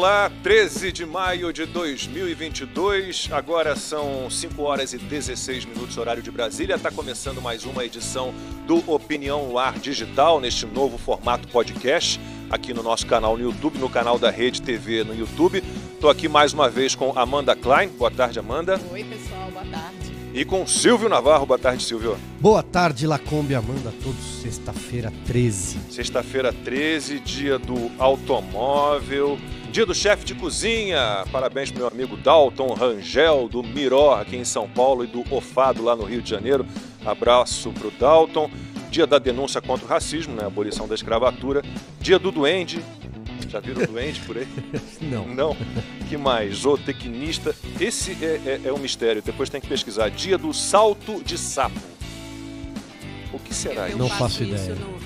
[0.00, 6.30] Olá, 13 de maio de 2022, agora são 5 horas e 16 minutos, horário de
[6.30, 6.76] Brasília.
[6.76, 8.32] Está começando mais uma edição
[8.66, 13.78] do Opinião no Ar Digital, neste novo formato podcast, aqui no nosso canal no YouTube,
[13.78, 15.62] no canal da Rede TV no YouTube.
[15.92, 17.90] Estou aqui mais uma vez com Amanda Klein.
[17.90, 18.80] Boa tarde, Amanda.
[18.90, 20.10] Oi, pessoal, boa tarde.
[20.32, 21.44] E com Silvio Navarro.
[21.44, 22.16] Boa tarde, Silvio.
[22.40, 24.40] Boa tarde, Lacombe Amanda, a todos.
[24.40, 25.78] Sexta-feira 13.
[25.90, 29.38] Sexta-feira 13, dia do automóvel,
[29.70, 31.24] dia do chefe de cozinha.
[31.30, 35.82] Parabéns pro meu amigo Dalton Rangel, do Miró, aqui em São Paulo, e do Ofado,
[35.82, 36.66] lá no Rio de Janeiro.
[37.04, 38.50] Abraço pro Dalton.
[38.90, 40.44] Dia da denúncia contra o racismo, né?
[40.44, 41.62] Abolição da escravatura.
[42.00, 42.82] Dia do duende.
[43.48, 44.48] Já viram o duende por aí?
[45.00, 45.26] Não.
[45.26, 45.56] Não.
[46.08, 46.56] Que mais?
[46.56, 47.54] Zootecnista.
[47.80, 49.22] Esse é, é, é um mistério.
[49.22, 50.08] Depois tem que pesquisar.
[50.10, 51.80] Dia do salto de sapo.
[53.32, 53.98] O que será eu, isso?
[53.98, 54.74] Não faço ideia.
[54.74, 54.99] No,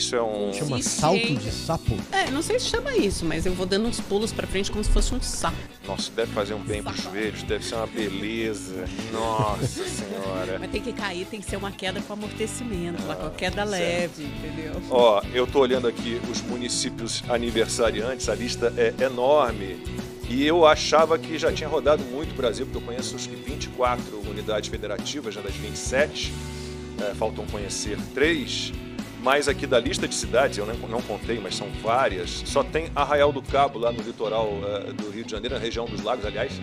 [0.00, 0.50] Isso é um.
[0.50, 1.94] Chama Sim, salto de sapo?
[2.10, 4.82] É, não sei se chama isso, mas eu vou dando uns pulos pra frente como
[4.82, 5.58] se fosse um sapo.
[5.86, 8.86] Nossa, deve fazer um bem pros joelhos, deve ser uma beleza.
[9.12, 10.58] Nossa senhora.
[10.58, 13.66] Mas tem que cair, tem que ser uma queda com amortecimento, lá com a queda
[13.66, 13.70] certo.
[13.70, 14.82] leve, entendeu?
[14.88, 19.84] Ó, eu tô olhando aqui os municípios aniversariantes, a lista é enorme.
[20.30, 24.02] E eu achava que já tinha rodado muito o Brasil, porque eu conheço os 24
[24.30, 26.32] unidades federativas, já das 27.
[27.02, 28.72] É, faltam conhecer três.
[29.22, 32.42] Mas aqui da lista de cidades, eu não, contei, mas são várias.
[32.46, 35.84] Só tem Arraial do Cabo, lá no litoral é, do Rio de Janeiro, na região
[35.84, 36.60] dos lagos, aliás.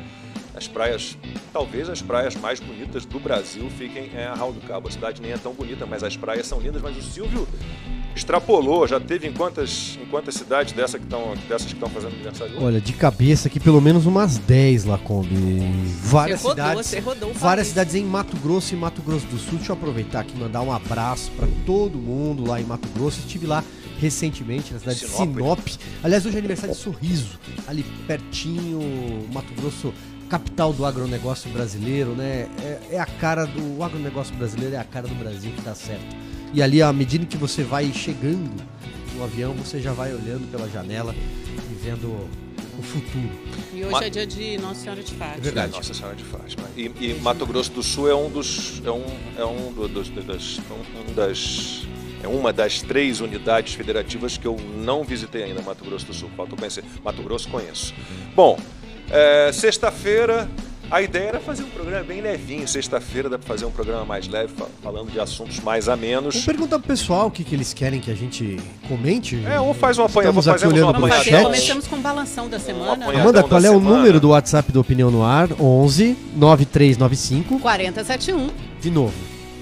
[0.56, 1.16] As praias,
[1.54, 4.88] talvez as praias mais bonitas do Brasil fiquem em Arraial do Cabo.
[4.88, 6.82] A cidade nem é tão bonita, mas as praias são lindas.
[6.82, 7.48] Mas o Silvio
[8.18, 12.14] extrapolou, já teve em quantas, em quantas cidades dessa que tão, dessas que estão fazendo
[12.14, 12.56] aniversário?
[12.56, 12.66] hoje?
[12.66, 15.36] Olha, de cabeça aqui pelo menos umas 10, Lacombe.
[16.02, 16.88] Várias você rodou, cidades.
[16.88, 17.70] você rodou o Várias país.
[17.70, 19.58] cidades em Mato Grosso e Mato Grosso do Sul.
[19.58, 23.20] Deixa eu aproveitar aqui e mandar um abraço pra todo mundo lá em Mato Grosso.
[23.20, 23.64] Estive lá
[24.00, 25.28] recentemente na cidade Sinop.
[25.30, 25.60] de Sinop.
[26.04, 28.80] Aliás, hoje é aniversário de Sorriso, ali pertinho,
[29.34, 29.94] Mato Grosso,
[30.30, 32.48] capital do agronegócio brasileiro, né?
[32.62, 35.74] É, é a cara do o agronegócio brasileiro, é a cara do Brasil que dá
[35.74, 36.16] certo.
[36.54, 38.50] E ali, à medida que você vai chegando
[39.16, 41.14] no avião, você já vai olhando pela janela
[41.72, 42.08] e vendo
[42.78, 43.30] o futuro.
[43.74, 45.38] E hoje Ma- é dia de Nossa Senhora de Fátima.
[45.38, 45.72] É verdade.
[45.74, 46.64] Nossa Senhora de Fátima.
[46.76, 48.82] E, e Mato Grosso do Sul é um dos.
[48.86, 49.06] É um,
[49.38, 51.82] é um do- dos, das, um, um das.
[52.24, 56.30] É uma das três unidades federativas que eu não visitei ainda, Mato Grosso do Sul.
[56.36, 56.84] Falta conhecer.
[57.04, 57.94] Mato Grosso conheço.
[58.36, 58.60] Bom,
[59.12, 60.50] é, sexta-feira,
[60.90, 62.68] a ideia era fazer um programa bem levinho.
[62.68, 66.46] Sexta-feira dá para fazer um programa mais leve, fa- falando de assuntos mais Vamos amenos.
[66.46, 69.42] perguntar pro pessoal o que, que eles querem que a gente comente.
[69.46, 70.40] É, ou faz um apanhado.
[70.40, 71.44] Estamos aqui olhando um Vamos fazer, chat.
[71.44, 72.94] começamos com o balanção da semana.
[72.94, 73.96] apanhadão Amanda, da qual é o semana.
[73.98, 75.50] número do WhatsApp do Opinião no Ar?
[75.60, 77.60] 11 9395.
[77.60, 78.50] 4071
[78.82, 79.14] De novo.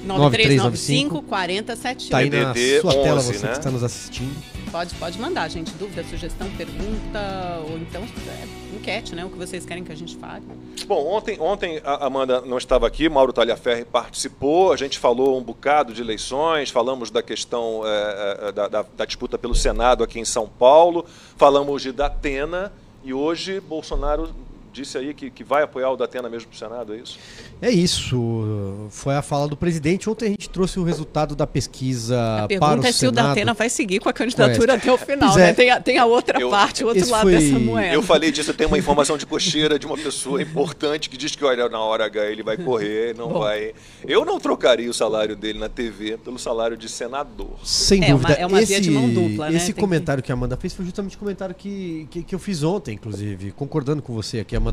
[0.06, 2.09] 9395 4071.
[2.12, 3.52] Tá aí na DDD sua tela 11, você né?
[3.53, 4.36] que está nos assistindo.
[4.75, 5.72] Pode, pode mandar, gente.
[5.75, 9.24] Dúvida, sugestão, pergunta, ou então é, enquete, né?
[9.24, 10.44] O que vocês querem que a gente fale.
[10.86, 15.41] Bom, ontem, ontem a Amanda não estava aqui, Mauro Talhaferri participou, a gente falou um
[15.41, 20.19] bocado de eleições, falamos da questão eh, eh, da, da- da disputa pelo Senado aqui
[20.19, 21.06] em São Paulo,
[21.38, 22.69] falamos de Datena
[23.02, 24.30] e hoje Bolsonaro
[24.75, 27.18] disse aí que, que vai apoiar o Datena mesmo para o Senado, é isso?
[27.62, 28.88] É isso.
[28.90, 30.09] Foi a fala do presidente.
[30.09, 33.09] Ontem a gente trouxe o resultado da pesquisa A para pergunta o é se o
[33.09, 33.28] Senado.
[33.30, 35.47] Datena vai seguir com a candidatura até o final, Pois é.
[35.47, 35.53] né?
[35.53, 37.94] Tem a, tem a outra Eu- parte, o outro lado foi- dessa moeda.
[37.94, 41.36] Eu falei disso, eu tenho uma informação de cocheira de uma pessoa importante que diz
[41.36, 43.40] que, olha, na hora H ele vai correr, não Bom.
[43.40, 43.74] vai...
[44.06, 47.56] Eu não trocaria o salário dele na TV pelo salário de senador.
[47.63, 48.34] Sem É uma- dúvida.
[48.34, 49.56] é uma esse, via de mão dupla, né?
[49.56, 50.31] Esse Tem que- comentário que...
[50.31, 54.02] a Amanda fez foi justamente o comentário que, que, que eu fiz ontem, inclusive, concordando
[54.02, 54.65] com você aqui, Amanda.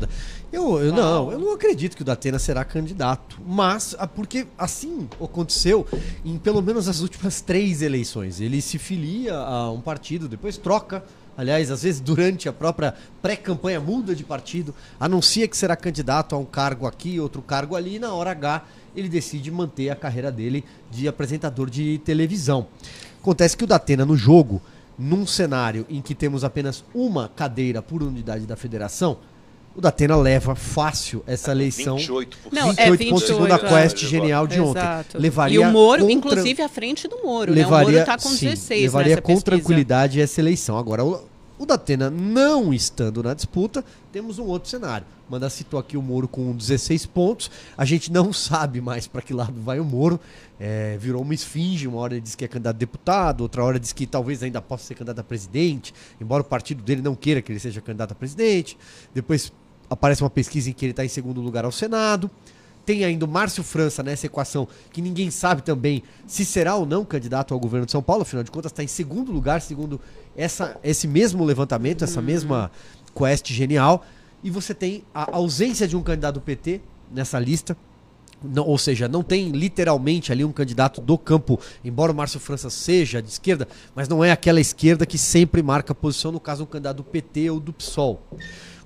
[0.51, 3.39] Eu, eu não, eu não acredito que o Datena será candidato.
[3.45, 5.87] Mas, ah, porque assim aconteceu
[6.23, 8.39] em pelo menos as últimas três eleições.
[8.39, 11.03] Ele se filia a um partido, depois troca.
[11.35, 16.37] Aliás, às vezes durante a própria pré-campanha muda de partido, anuncia que será candidato a
[16.37, 18.63] um cargo aqui, outro cargo ali, e na hora H
[18.95, 22.67] ele decide manter a carreira dele de apresentador de televisão.
[23.19, 24.61] Acontece que o Datena no jogo,
[24.97, 29.17] num cenário em que temos apenas uma cadeira por unidade da federação,
[29.75, 31.97] o Datena leva fácil essa eleição.
[31.97, 32.27] 28%.
[32.51, 34.07] Não, 28 é pontos segundo a 28, Quest é.
[34.07, 34.79] genial de ontem.
[34.79, 35.17] Exato.
[35.17, 37.61] Levaria e o Moro, contra- inclusive, à frente do Moro, né?
[37.61, 39.45] O levaria, Moro tá com sim, 16 levaria nessa com pesquisa.
[39.45, 40.77] tranquilidade essa eleição.
[40.77, 41.21] Agora, o,
[41.57, 45.07] o Datena não estando na disputa, temos um outro cenário.
[45.29, 47.49] Manda citou aqui o Moro com 16 pontos.
[47.75, 50.19] A gente não sabe mais para que lado vai o Moro.
[50.59, 51.87] É, virou uma esfinge.
[51.87, 54.61] Uma hora ele diz que é candidato a deputado, outra hora diz que talvez ainda
[54.61, 58.11] possa ser candidato a presidente, embora o partido dele não queira que ele seja candidato
[58.11, 58.77] a presidente.
[59.13, 59.51] Depois
[59.93, 62.29] aparece uma pesquisa em que ele está em segundo lugar ao Senado.
[62.85, 67.05] tem ainda o Márcio França nessa equação, que ninguém sabe também se será ou não
[67.05, 70.01] candidato ao governo de São Paulo, afinal de contas está em segundo lugar, segundo
[70.35, 72.69] essa, esse mesmo levantamento, essa mesma
[73.15, 74.05] quest genial.
[74.43, 77.77] E você tem a ausência de um candidato do PT nessa lista.
[78.43, 82.69] Não, ou seja, não tem literalmente ali um candidato do campo, embora o Márcio França
[82.69, 86.65] seja de esquerda, mas não é aquela esquerda que sempre marca posição, no caso, um
[86.65, 88.21] candidato do PT ou do PSOL.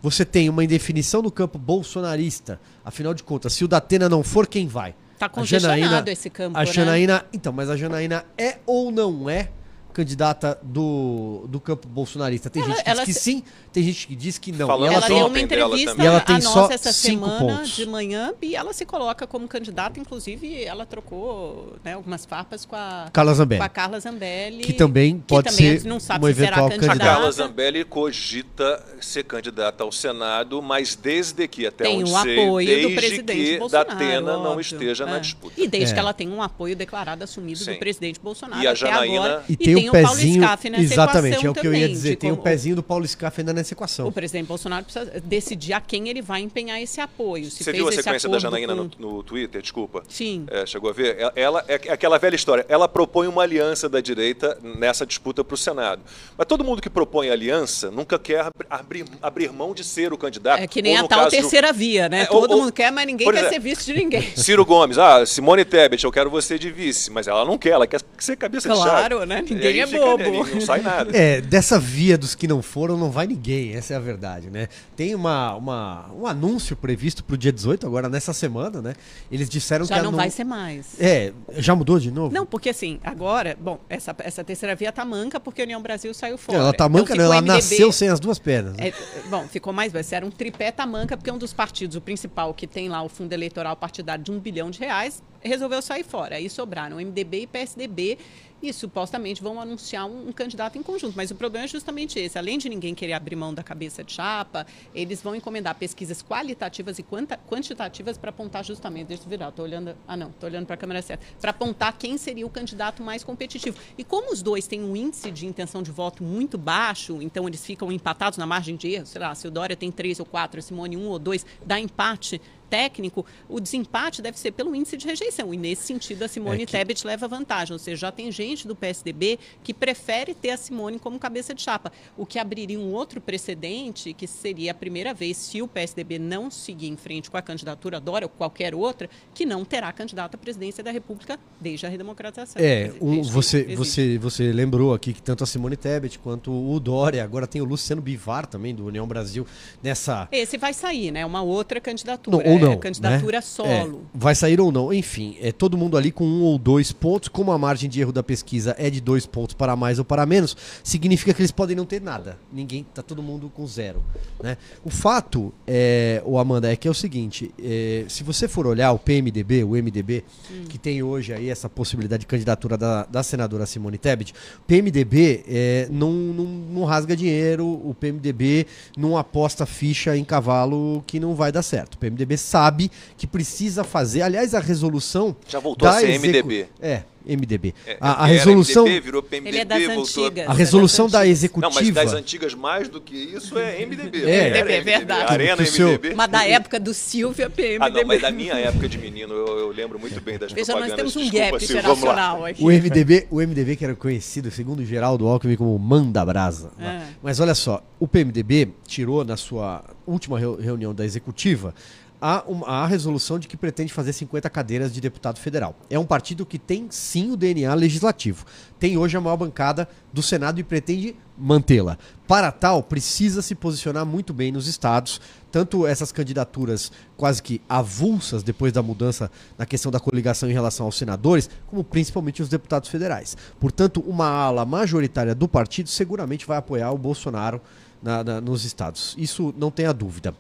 [0.10, 2.62] Você tem uma indefinição no campo bolsonarista.
[2.86, 4.96] Afinal de contas, se o Datena não for, quem vai?
[5.20, 6.66] Tá congestionado esse campo, A né?
[6.72, 9.50] Janaína, então, mas a Janaína é ou não é
[9.98, 12.50] candidata do, do campo bolsonarista?
[12.52, 14.68] Tem Ela- gente que ela diz que se- sim, tem gente que diz que não.
[14.68, 15.96] Falando E Ela, ela tem, uma entrevista.
[16.04, 17.70] E ela a tem nós só essa cinco semana pontos.
[17.72, 22.76] de manhã e ela se coloca como candidata, inclusive ela trocou né, algumas farpas com
[22.76, 23.60] a, Carla Zambelli.
[23.60, 24.64] com a Carla Zambelli.
[24.64, 27.00] Que também pode também ser não sabe uma se será eventual A candidata.
[27.00, 32.40] Carla Zambelli cogita ser candidata ao Senado, mas desde que, até tem onde o sei,
[32.44, 33.90] apoio desde do presidente que Bolsonaro.
[33.90, 35.20] Datena não esteja na É.
[35.20, 35.54] disputa.
[35.60, 35.94] E desde É.
[35.94, 37.74] que ela tem um apoio declarado, assumido Sim.
[37.74, 39.46] do presidente Bolsonaro E a até Janaína- agora.
[39.50, 40.44] E, tem, o Paulo pezinho.
[40.44, 42.16] Scaff nessa exatamente, equação é o que eu ia dizer.
[42.18, 44.08] Tem o como- pezinho do Paulo Scaff ainda nessa equação.
[44.08, 47.46] O presidente Bolsonaro precisa decidir a quem ele vai empenhar esse apoio.
[47.52, 49.62] Se Você fez viu a esse sequência da Janaína com- no, no Twitter?
[49.62, 50.04] Desculpa.
[50.08, 50.46] Sim.
[50.50, 51.18] É, chegou a ver?
[51.20, 52.66] Ela- Ela é aquela velha história.
[52.70, 56.02] Ela propõe uma aliança da direita nessa disputa para o Senado.
[56.38, 60.18] Mas todo mundo que propõe aliança nunca quer abri- abrir, abrir mão de ser o
[60.18, 60.62] candidato.
[60.62, 62.22] É que nem Ou a tal caso do- terceira via, né?
[62.24, 64.22] É, Todo ou- mundo quer, mas ninguém quer exemplo, ser visto de ninguém.
[64.36, 67.88] Ciro Gomes, ah, Simone Tebet, eu quero você de vice, mas ela não quer, ela
[67.88, 68.90] quer ser cabeça de chave.
[68.90, 69.44] Claro, né?
[69.48, 70.48] E Ninguém é bobo.
[70.48, 71.16] Não sai nada.
[71.18, 74.68] É, dessa via dos que não foram, não vai ninguém, essa é a verdade, né?
[74.96, 78.94] Tem uma, uma, um anúncio previsto pro dia 18, agora nessa semana, né?
[79.32, 81.00] Eles disseram que Já não vai ser mais.
[81.00, 82.34] É, já mudou de novo?
[82.34, 86.14] Não, porque assim, agora, bom, essa, essa terceira via tá manca porque a União Brasil
[86.14, 86.58] saiu fora.
[86.58, 88.76] ela tá manca, Então, ela MDB nasceu sem as duas pernas.
[88.78, 88.90] né?
[88.90, 88.94] É,
[89.30, 92.54] bom, ficou mais vai ser era um tripé tamanca, porque um dos partidos, o principal,
[92.54, 96.36] que tem lá o fundo eleitoral partidário de um bilhão de reais, resolveu sair fora.
[96.36, 98.18] Aí sobraram MDB e PSDB
[98.62, 101.14] e supostamente vão anunciar um, um candidato em conjunto.
[101.16, 102.38] Mas o problema é justamente esse.
[102.38, 106.98] Além de ninguém querer abrir mão da cabeça de chapa, eles vão encomendar pesquisas qualitativas
[107.00, 109.08] e quanta- quantitativas para apontar justamente.
[109.08, 109.96] Deixa eu virar, tô olhando.
[110.08, 111.26] Ah, não, tô olhando para a câmera certa.
[111.40, 113.78] Para apontar quem seria o candidato mais competitivo.
[113.98, 117.66] E como os dois têm um índice de intenção de voto muito baixo, então eles
[117.66, 120.60] ficam empatados na margem de erro, sei lá, se o Dória tem três ou quatro,
[120.60, 125.06] a Simone um ou dois, dá empate técnico, o desempate deve ser pelo índice de
[125.08, 125.54] rejeição.
[125.54, 127.74] E nesse sentido, a Simone É que- Tebet leva vantagem.
[127.74, 131.62] Ou seja, já tem gente do PSDB que prefere ter a Simone como cabeça de
[131.62, 131.92] chapa.
[132.18, 136.52] O que abriria um outro precedente, que seria a primeira vez, se o PSDB não
[136.52, 140.38] seguir em frente com a candidatura Dória ou qualquer outra, que não terá candidato à
[140.38, 142.62] presidência da República desde a redemocratização.
[142.62, 142.90] É,
[143.24, 147.62] você, você, você lembrou aqui que tanto a Simone Tebet quanto o Dória, agora tem
[147.62, 149.46] o Luciano Bivar também, do União Brasil,
[149.82, 150.28] nessa.
[150.32, 151.26] Esse vai sair, né?
[151.26, 152.38] Uma outra candidatura.
[152.38, 152.74] Não, ou não.
[152.74, 153.42] É, candidatura né?
[153.42, 153.70] solo.
[153.70, 154.94] É, vai sair ou não.
[154.94, 157.30] Enfim, é todo mundo ali com um ou dois pontos.
[157.30, 160.26] Como a margem de erro da pesquisa é de dois pontos para mais ou para
[160.26, 162.38] menos, significa que eles podem não ter nada.
[162.52, 164.04] Ninguém, tá todo mundo com zero.
[164.42, 164.58] Né?
[164.84, 168.92] O fato, é, o Amanda, é que é o seguinte: é, se você for olhar
[168.92, 170.24] o PMDB, o MDB,
[170.70, 175.44] que tem hoje aí essa possibilidade de candidatura da, da senadora Simone Tebet, o PMDB
[175.48, 178.68] é, não, não, não rasga dinheiro, o PMDB
[178.98, 181.96] não aposta ficha em cavalo que não vai dar certo.
[181.96, 185.36] O PMDB sabe que precisa fazer, aliás, a resolução.
[185.48, 186.66] Já voltou a da ser execu- MDB.
[186.82, 187.74] É, MDB.
[187.86, 188.86] É, a, a resolução.
[188.86, 190.48] MDB, virou PMDB, Ele é das voltou antigas.
[190.50, 191.72] A resolução da das Não, executiva.
[191.76, 194.24] mas das antigas mais do que isso é MDB.
[194.24, 194.58] É.
[194.60, 195.34] Era É verdade.
[195.34, 196.16] Arena seu- MDB.
[196.16, 197.84] Mas da época do Silvio, PMDB.
[197.86, 200.72] Ah, não, mas da minha época de menino, eu, eu lembro muito bem das Veja,
[200.74, 200.96] nós propagandas.
[200.96, 201.82] temos um Desculpa, gap lá.
[201.82, 202.64] geracional aqui.
[202.64, 206.72] O MDB, o MDB que era conhecido, segundo Geraldo Alckmin, como Manda Brasa.
[206.80, 207.02] É.
[207.22, 211.76] Mas olha só, o PMDB tirou na sua última reu- reunião da executiva
[212.20, 215.76] a, um- a resolução de que pretende fazer 50 cadeiras de deputado federal.
[215.90, 218.46] É um partido que tem sim o DNA legislativo.
[218.80, 221.98] Tem hoje a maior bancada do Senado e pretende mantê-la.
[222.28, 225.22] Para tal, precisa se posicionar muito bem nos estados,
[225.52, 230.88] tanto essas candidaturas quase que avulsas depois da mudança na questão da coligação em relação
[230.88, 233.38] aos senadores, como principalmente os deputados federais.
[233.60, 237.62] Portanto, uma ala majoritária do partido seguramente vai apoiar o Bolsonaro
[238.02, 239.16] na- na- nos estados.
[239.18, 240.34] Isso não tenha dúvida.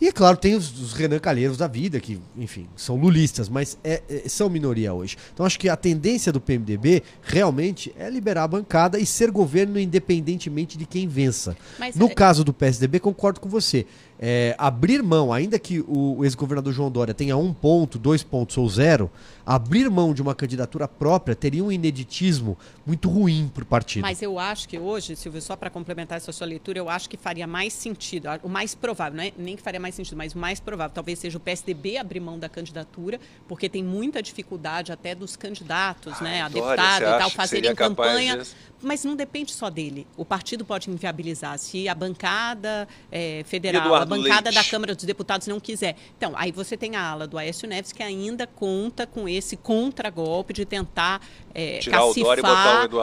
[0.00, 3.78] E é claro, tem os, os Renan Calheiros da vida, que, enfim, são lulistas, mas
[3.82, 5.16] é- é- são minoria hoje.
[5.32, 9.78] Então acho que a tendência do PMDB realmente é liberar a bancada e ser governo
[9.78, 11.56] independentemente de quem vença.
[11.78, 13.86] Mas, no é- caso do PSDB, concordo com você.
[14.26, 18.66] É, abrir mão, ainda que o, ex-governador João Dória tenha um ponto, dois pontos ou
[18.66, 19.10] zero,
[19.44, 24.00] abrir mão de uma candidatura própria teria um ineditismo muito ruim para o partido.
[24.00, 27.18] Mas eu acho que hoje, Silvio, só para complementar essa sua leitura, eu acho que
[27.18, 30.38] faria mais sentido, o mais provável, não é nem que faria mais sentido, mas o
[30.38, 35.14] mais provável talvez seja o PSDB abrir mão da candidatura, porque tem muita dificuldade até
[35.14, 38.42] dos candidatos, né, a deputado e tal, fazerem campanha.
[38.82, 40.06] Mas não depende só dele.
[40.14, 41.58] O partido pode inviabilizar.
[41.58, 44.64] Se a bancada é, federal, bancada Leite.
[44.64, 45.96] da Câmara dos Deputados não quiser.
[46.16, 50.52] Então, aí você tem a ala do Aécio Neves que ainda conta com esse contragolpe
[50.52, 51.20] de tentar
[51.54, 52.38] é, cacifar,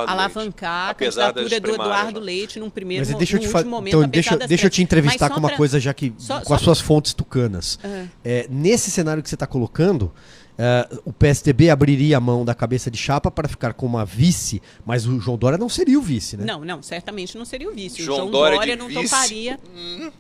[0.08, 2.26] alavancar a candidatura do Eduardo né?
[2.26, 3.64] Leite num primeiro Mas deixa eu te fa...
[3.64, 3.98] momento.
[3.98, 5.58] Então, deixa, deixa eu te entrevistar com uma pra...
[5.58, 6.56] coisa já que só, com só...
[6.56, 7.80] as suas fontes tucanas.
[7.84, 8.08] Uhum.
[8.24, 10.12] É, nesse cenário que você está colocando,
[10.52, 14.62] Uh, o PSDB abriria a mão da cabeça de chapa para ficar com uma vice,
[14.86, 16.46] mas o João Dória não seria o vice, né?
[16.46, 18.04] Não, não, certamente não seria o vice.
[18.04, 19.04] João o João Dória, Dória não vice.
[19.04, 19.60] toparia.
[19.76, 20.11] Hum.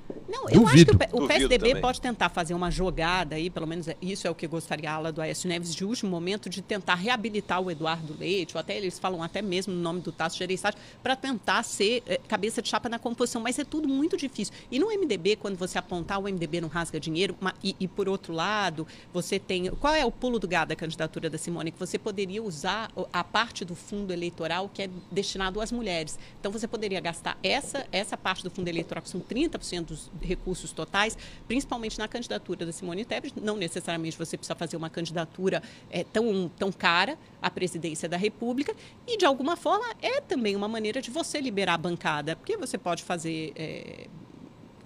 [0.41, 0.98] Não, eu Duvido.
[0.98, 1.81] acho que o, o PSDB também.
[1.81, 4.95] pode tentar fazer uma jogada aí, pelo menos é, isso é o que gostaria a
[4.95, 8.75] ala do Aécio Neves de último momento, de tentar reabilitar o Eduardo Leite, ou até
[8.75, 12.69] eles falam até mesmo no nome do Tasso Gereissati, para tentar ser é, cabeça de
[12.69, 14.53] chapa na composição, mas é tudo muito difícil.
[14.71, 18.10] E no MDB, quando você apontar o MDB não rasga dinheiro, uma, e, e por
[18.10, 19.69] outro lado, você tem.
[19.71, 21.71] Qual é o pulo do gado da candidatura da Simone?
[21.71, 26.17] Que você poderia usar a parte do fundo eleitoral que é destinado às mulheres.
[26.39, 30.71] Então você poderia gastar essa, essa parte do fundo eleitoral, que são 30% dos recursos
[30.71, 33.33] totais, principalmente na candidatura da Simone Tebet.
[33.41, 38.75] Não necessariamente você precisa fazer uma candidatura é, tão, tão cara à presidência da República.
[39.07, 42.77] E, de alguma forma, é também uma maneira de você liberar a bancada, porque você
[42.77, 43.53] pode fazer.
[43.55, 44.07] É,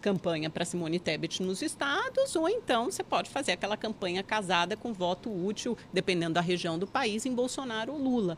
[0.05, 4.93] campanha para Simone Tebet nos estados, ou então você pode fazer aquela campanha casada com
[4.93, 8.37] voto útil, dependendo da região do país, em Bolsonaro ou Lula.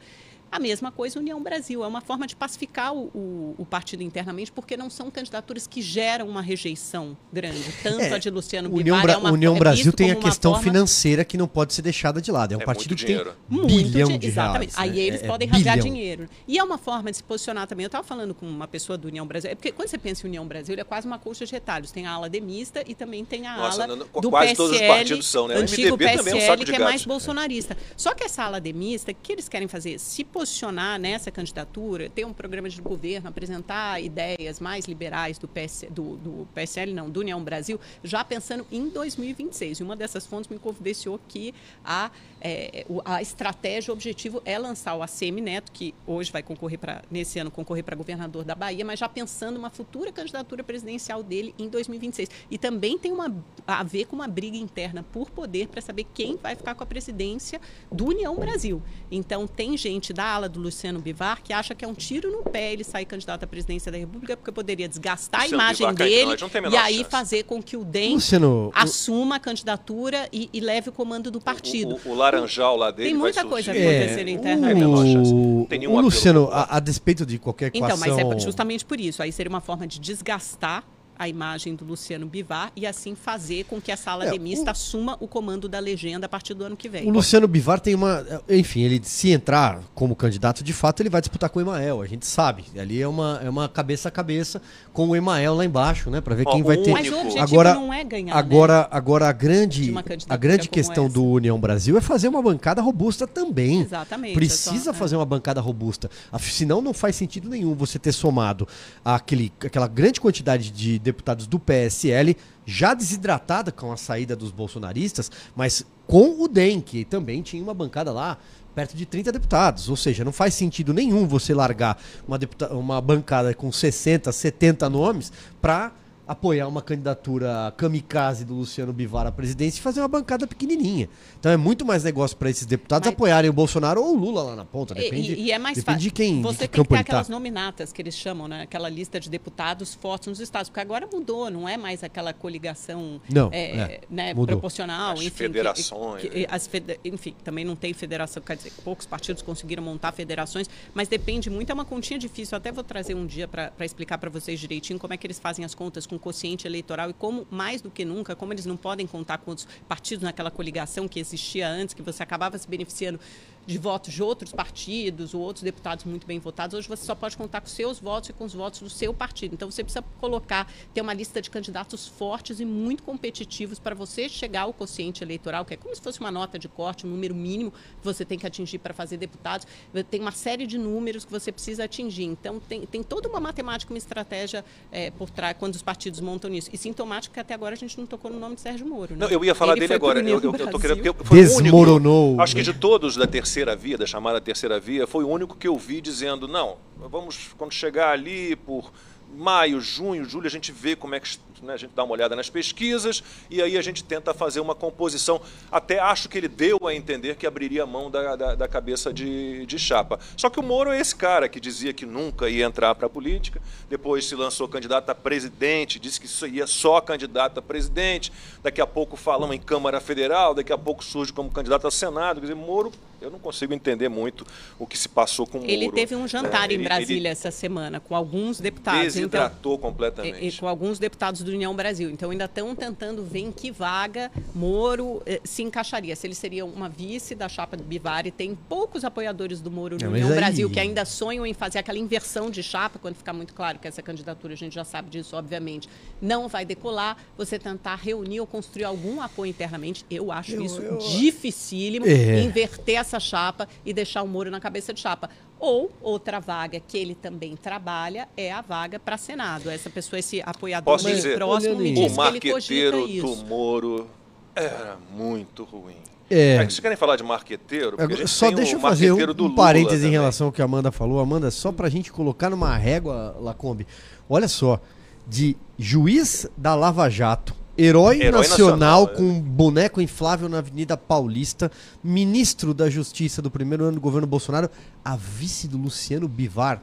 [0.52, 1.84] A mesma coisa União Brasil.
[1.84, 5.82] É uma forma de pacificar o, o, o, partido internamente, porque não são candidaturas que
[5.82, 7.64] geram uma rejeição grande.
[7.84, 10.54] Tanto é, a de Luciano União Bivar é uma, União é Brasil tem a questão
[10.54, 10.64] forma...
[10.64, 12.54] financeira que não pode ser deixada de lado.
[12.54, 13.36] É um é partido que dinheiro.
[13.50, 14.76] tem muito bilhão de Exatamente.
[14.76, 15.06] Reais, Aí né?
[15.06, 16.30] eles é, podem rasgar dinheiro.
[16.48, 17.84] E é uma forma de se posicionar também.
[17.84, 19.52] Eu estava falando com uma pessoa do União Brasil.
[19.52, 21.92] É porque quando você pensa em União Brasil, é quase uma coxa de retalhos.
[21.92, 24.82] Tem a ala demista e também tem a Nossa, ala não, do quase PSL, todos
[24.82, 25.56] os partidos são, né?
[25.56, 27.78] antigo MDB PSL, é um que é mais bolsonarista.
[27.96, 30.00] Só que essa ala demista, o que eles querem fazer?
[30.00, 31.12] Se posicionar, né?
[31.12, 36.48] essa candidatura, ter um programa de governo, apresentar ideias mais liberais do, PS, do, do
[36.54, 39.80] PSL, não, do União Brasil, já pensando em 2026.
[39.80, 44.96] E uma dessas fontes me confidenciou que a, é, a estratégia, o objetivo é lançar
[44.96, 48.86] o ACM Neto, que hoje vai concorrer para, nesse ano, concorrer para governador da Bahia,
[48.86, 52.30] mas já pensando uma futura candidatura presidencial dele em 2026.
[52.50, 53.34] E também tem uma,
[53.66, 56.86] a ver com uma briga interna por poder para saber quem vai ficar com a
[56.86, 57.60] presidência
[57.92, 58.82] do União Brasil.
[59.12, 62.44] Então, tem gente da ala do Luciano Bivar, que acha que é um tiro no
[62.44, 66.36] pé ele sair candidato à presidência da República, porque poderia desgastar a imagem Bivar, dele
[66.72, 67.10] e aí chance.
[67.10, 71.40] fazer com que o DEM Luciano, assuma a candidatura e, e, leve o comando do
[71.40, 72.00] partido.
[72.06, 75.34] O, o, o laranjal lá dele Tem muita coisa acontecendo é, internamente.
[75.34, 77.98] O, tem o Luciano, a, a, despeito de qualquer equação...
[77.98, 79.22] Então, mas é justamente por isso.
[79.24, 80.84] Aí seria uma forma de desgastar
[81.18, 84.70] a imagem do Luciano Bivar e assim fazer com que a sala é, demista o...
[84.70, 87.08] assuma o comando da legenda a partir do ano que vem.
[87.08, 88.26] O Luciano Bivar tem uma.
[88.50, 92.02] Enfim, ele se entrar como candidato, de fato, ele vai disputar com o Emael.
[92.02, 92.66] A gente sabe.
[92.78, 94.62] Ali é uma, é uma cabeça a cabeça
[94.94, 96.22] com o Emael lá embaixo, né?
[96.22, 96.92] Para ver quem vai ter.
[96.92, 98.36] Mas o objetivo agora, não é ganhar.
[98.36, 98.88] Agora, né?
[98.92, 99.94] agora a grande,
[100.30, 101.14] a grande questão essa.
[101.14, 103.82] do União Brasil é fazer uma bancada robusta também.
[103.82, 104.34] Exatamente.
[104.34, 104.94] Precisa só, é.
[104.94, 105.18] fazer é.
[105.18, 106.10] uma bancada robusta.
[106.40, 108.68] Senão não faz sentido nenhum você ter somado
[109.04, 112.36] aquele, aquela grande quantidade de deputados do PSL,
[112.66, 117.74] já desidratada com a saída dos bolsonaristas, mas com o DEM, que também tinha uma
[117.74, 118.38] bancada lá
[118.76, 119.90] perto de 30 deputados.
[119.90, 121.98] Ou seja, não faz sentido nenhum você largar
[122.28, 122.38] uma,
[122.72, 125.92] uma bancada com 60, 70 nomes para
[126.28, 131.08] apoiar uma candidatura kamikaze do Luciano Bivar à presidência e fazer uma bancada pequenininha.
[131.40, 133.14] Então é muito mais negócio para esses deputados Mas...
[133.14, 134.94] apoiarem o Bolsonaro ou o Lula lá na ponta.
[134.94, 137.28] Depende, e, e é mais depende de quem Você de que tem que ter aquelas
[137.28, 137.34] tá.
[137.34, 138.64] nominatas que eles chamam, né?
[138.64, 140.70] Aquela lista de deputados fortes nos estados.
[140.70, 145.14] Porque agora mudou, não é mais aquela coligação não, é, é, né, proporcional.
[145.14, 146.22] As enfim, federações.
[146.22, 146.46] Que, que, né?
[146.50, 147.00] as fed...
[147.06, 148.44] Enfim, também não tem federação.
[148.44, 151.70] Quer dizer, poucos partidos conseguiram montar federações, mas depende muito.
[151.70, 152.56] É uma continha difícil.
[152.56, 155.40] Eu até vou trazer um dia para explicar para vocês direitinho como é que eles
[155.40, 158.78] fazem as contas com quociente eleitoral e como, mais do que nunca, como eles não
[158.78, 163.20] podem contar com outros partidos naquela coligação que existia antes, que você acabava se beneficiando
[163.68, 166.74] de votos de outros partidos ou outros deputados muito bem votados.
[166.78, 169.54] Hoje você só pode contar com seus votos e com os votos do seu partido.
[169.54, 174.30] Então você precisa colocar, ter uma lista de candidatos fortes e muito competitivos para você
[174.30, 177.36] chegar ao quociente eleitoral, que é como se fosse uma nota de corte, um número
[177.36, 179.68] mínimo que você tem que atingir para fazer deputados.
[180.10, 182.24] Tem uma série de números que você precisa atingir.
[182.24, 186.50] Então tem, tem toda uma matemática, uma estratégia é, por trás quando os partidos montam
[186.50, 186.70] nisso.
[186.72, 189.14] E sintomático que até agora a gente não tocou no nome de Sérgio Moro.
[189.14, 189.26] Né?
[189.26, 190.22] Não, eu ia falar Ele dele agora.
[190.22, 192.40] Eu, eu, eu tô querendo, porque foi o único- Desmoronou.
[192.40, 195.68] acho que de todos da terceira via, da chamada terceira via, foi o único que
[195.68, 198.92] eu vi dizendo, não, vamos, quando chegar ali por
[199.36, 202.36] maio, junho, julho, a gente vê como é que né, a gente dá uma olhada
[202.36, 205.42] nas pesquisas e aí a gente tenta fazer uma composição.
[205.72, 209.66] Até acho que ele deu a entender que abriria mão da, da, da cabeça de,
[209.66, 210.20] de chapa.
[210.36, 213.10] Só que o Moro é esse cara que dizia que nunca ia entrar para a
[213.10, 218.82] política, depois se lançou candidato a presidente, disse que ia só candidato a presidente, daqui
[218.82, 222.40] a pouco falam em Câmara Federal, daqui a pouco surge como candidato a Senado.
[222.40, 224.46] Quer dizer, Moro, eu não consigo entender muito
[224.78, 225.72] o que se passou com o Moro.
[225.72, 226.74] Ele teve um jantar né?
[226.74, 229.00] em Ele- Brasília ele essa semana com alguns deputados.
[229.02, 230.44] Então, Desidratou completamente.
[230.44, 232.10] e, e com alguns deputados do União Brasil.
[232.10, 236.16] Então ainda estão tentando ver em que vaga Moro eh, se encaixaria.
[236.16, 238.32] Se ele seria uma vice da chapa do Bivari.
[238.32, 241.80] Tem poucos apoiadores do Moro no Não, União aí- Brasil que ainda sonham em fazer
[241.80, 245.10] aquela inversão de chapa, quando ficar muito claro que essa candidatura, a gente já sabe
[245.10, 245.88] disso, obviamente,
[246.22, 247.18] não vai decolar.
[247.38, 252.06] Você tentar reunir ou construir algum apoio internamente, eu acho Eu- isso eu- dificílimo.
[252.06, 252.42] É.
[252.42, 255.30] Inverter essa chapa e deixar o Moro na cabeça de chapa.
[255.60, 259.70] Ou outra vaga que ele também trabalha é a vaga para Senado.
[259.70, 263.08] Essa pessoa, esse apoiador Posso mais dizer, próximo, me disse O que ele cogita marqueteiro
[263.08, 263.44] isso.
[263.44, 264.08] do Moro
[264.54, 265.96] era muito ruim.
[266.30, 266.58] É.
[266.58, 267.92] Vocês querem falar de marqueteiro?
[267.92, 270.10] Porque a Agora, gente só tem deixa eu fazer um, marqueteiro do um parênteses em
[270.10, 271.20] relação ao que a Amanda falou.
[271.20, 273.88] Amanda, só pra gente colocar numa régua, Lacombe.
[274.30, 274.80] Olha só,
[275.26, 279.08] de juiz da Lava Jato, herói, Herói nacional, nacional, é.
[279.18, 281.72] com um boneco inflável na Avenida Paulista,
[282.04, 284.70] ministro da Justiça do primeiro ano do governo Bolsonaro,
[285.04, 286.82] a vice do Luciano Bivar.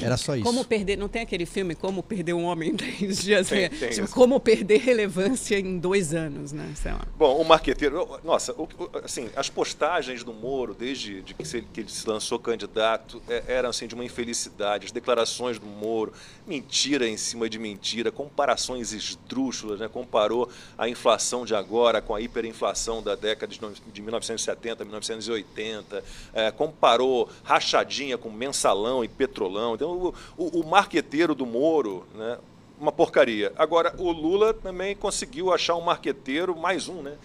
[0.00, 0.44] Era só isso.
[0.44, 3.48] Como perder, não tem aquele filme Como Perder um Homem em 10 dias?
[3.48, 3.68] Tem, né?
[3.70, 4.08] tem Tipo.
[4.10, 6.70] Como Perder Relevância em dois anos, né?
[6.76, 7.06] Sei lá.
[7.16, 8.68] Bom, o marqueteiro, nossa, o-
[9.02, 13.44] assim, as postagens do Moro, desde de que, se, que ele se lançou candidato, é,
[13.48, 14.84] eram assim de uma infelicidade.
[14.86, 16.12] As declarações do Moro,
[16.46, 19.88] mentira em cima de mentira, comparações esdrúxulas, né?
[19.88, 23.58] Comparou a inflação de agora com a hiperinflação da década de,
[23.92, 26.04] de 1970, 1980,
[26.34, 29.55] é, comparou rachadinha com mensalão e petrolão.
[29.74, 32.38] Então, o, o, o marqueteiro do Moro, né?
[32.78, 33.52] uma porcaria.
[33.56, 37.16] Agora, o Lula também conseguiu achar um marqueteiro, mais um, né?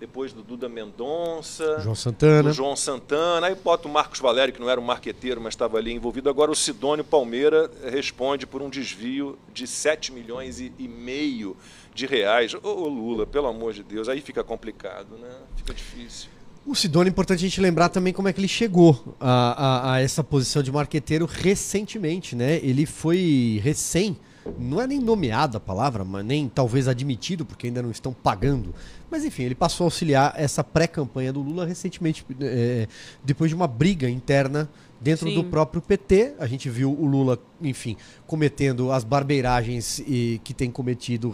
[0.00, 2.42] Depois do Duda Mendonça, João Santana.
[2.42, 5.78] do João Santana, aí bota o Marcos Valério, que não era um marqueteiro, mas estava
[5.78, 6.28] ali envolvido.
[6.28, 11.56] Agora o Sidônio Palmeira responde por um desvio de 7 milhões e, e meio
[11.94, 12.54] de reais.
[12.54, 15.30] Ô, ô, Lula, pelo amor de Deus, aí fica complicado, né?
[15.56, 16.28] Fica difícil.
[16.66, 19.92] O Sidônio é importante a gente lembrar também como é que ele chegou a, a-
[19.94, 22.56] a essa posição de marqueteiro recentemente, né?
[22.62, 24.16] Ele foi recém,
[24.58, 28.74] não é nem nomeado a palavra, mas nem talvez admitido, porque ainda não estão pagando.
[29.10, 32.88] Mas enfim, ele passou a auxiliar essa pré-campanha do Lula recentemente, é,
[33.22, 34.66] depois de uma briga interna
[34.98, 35.34] dentro Sim.
[35.34, 36.32] do próprio PT.
[36.38, 37.94] A gente viu o Lula, enfim,
[38.26, 41.28] cometendo as barbeiragens e, que tem cometido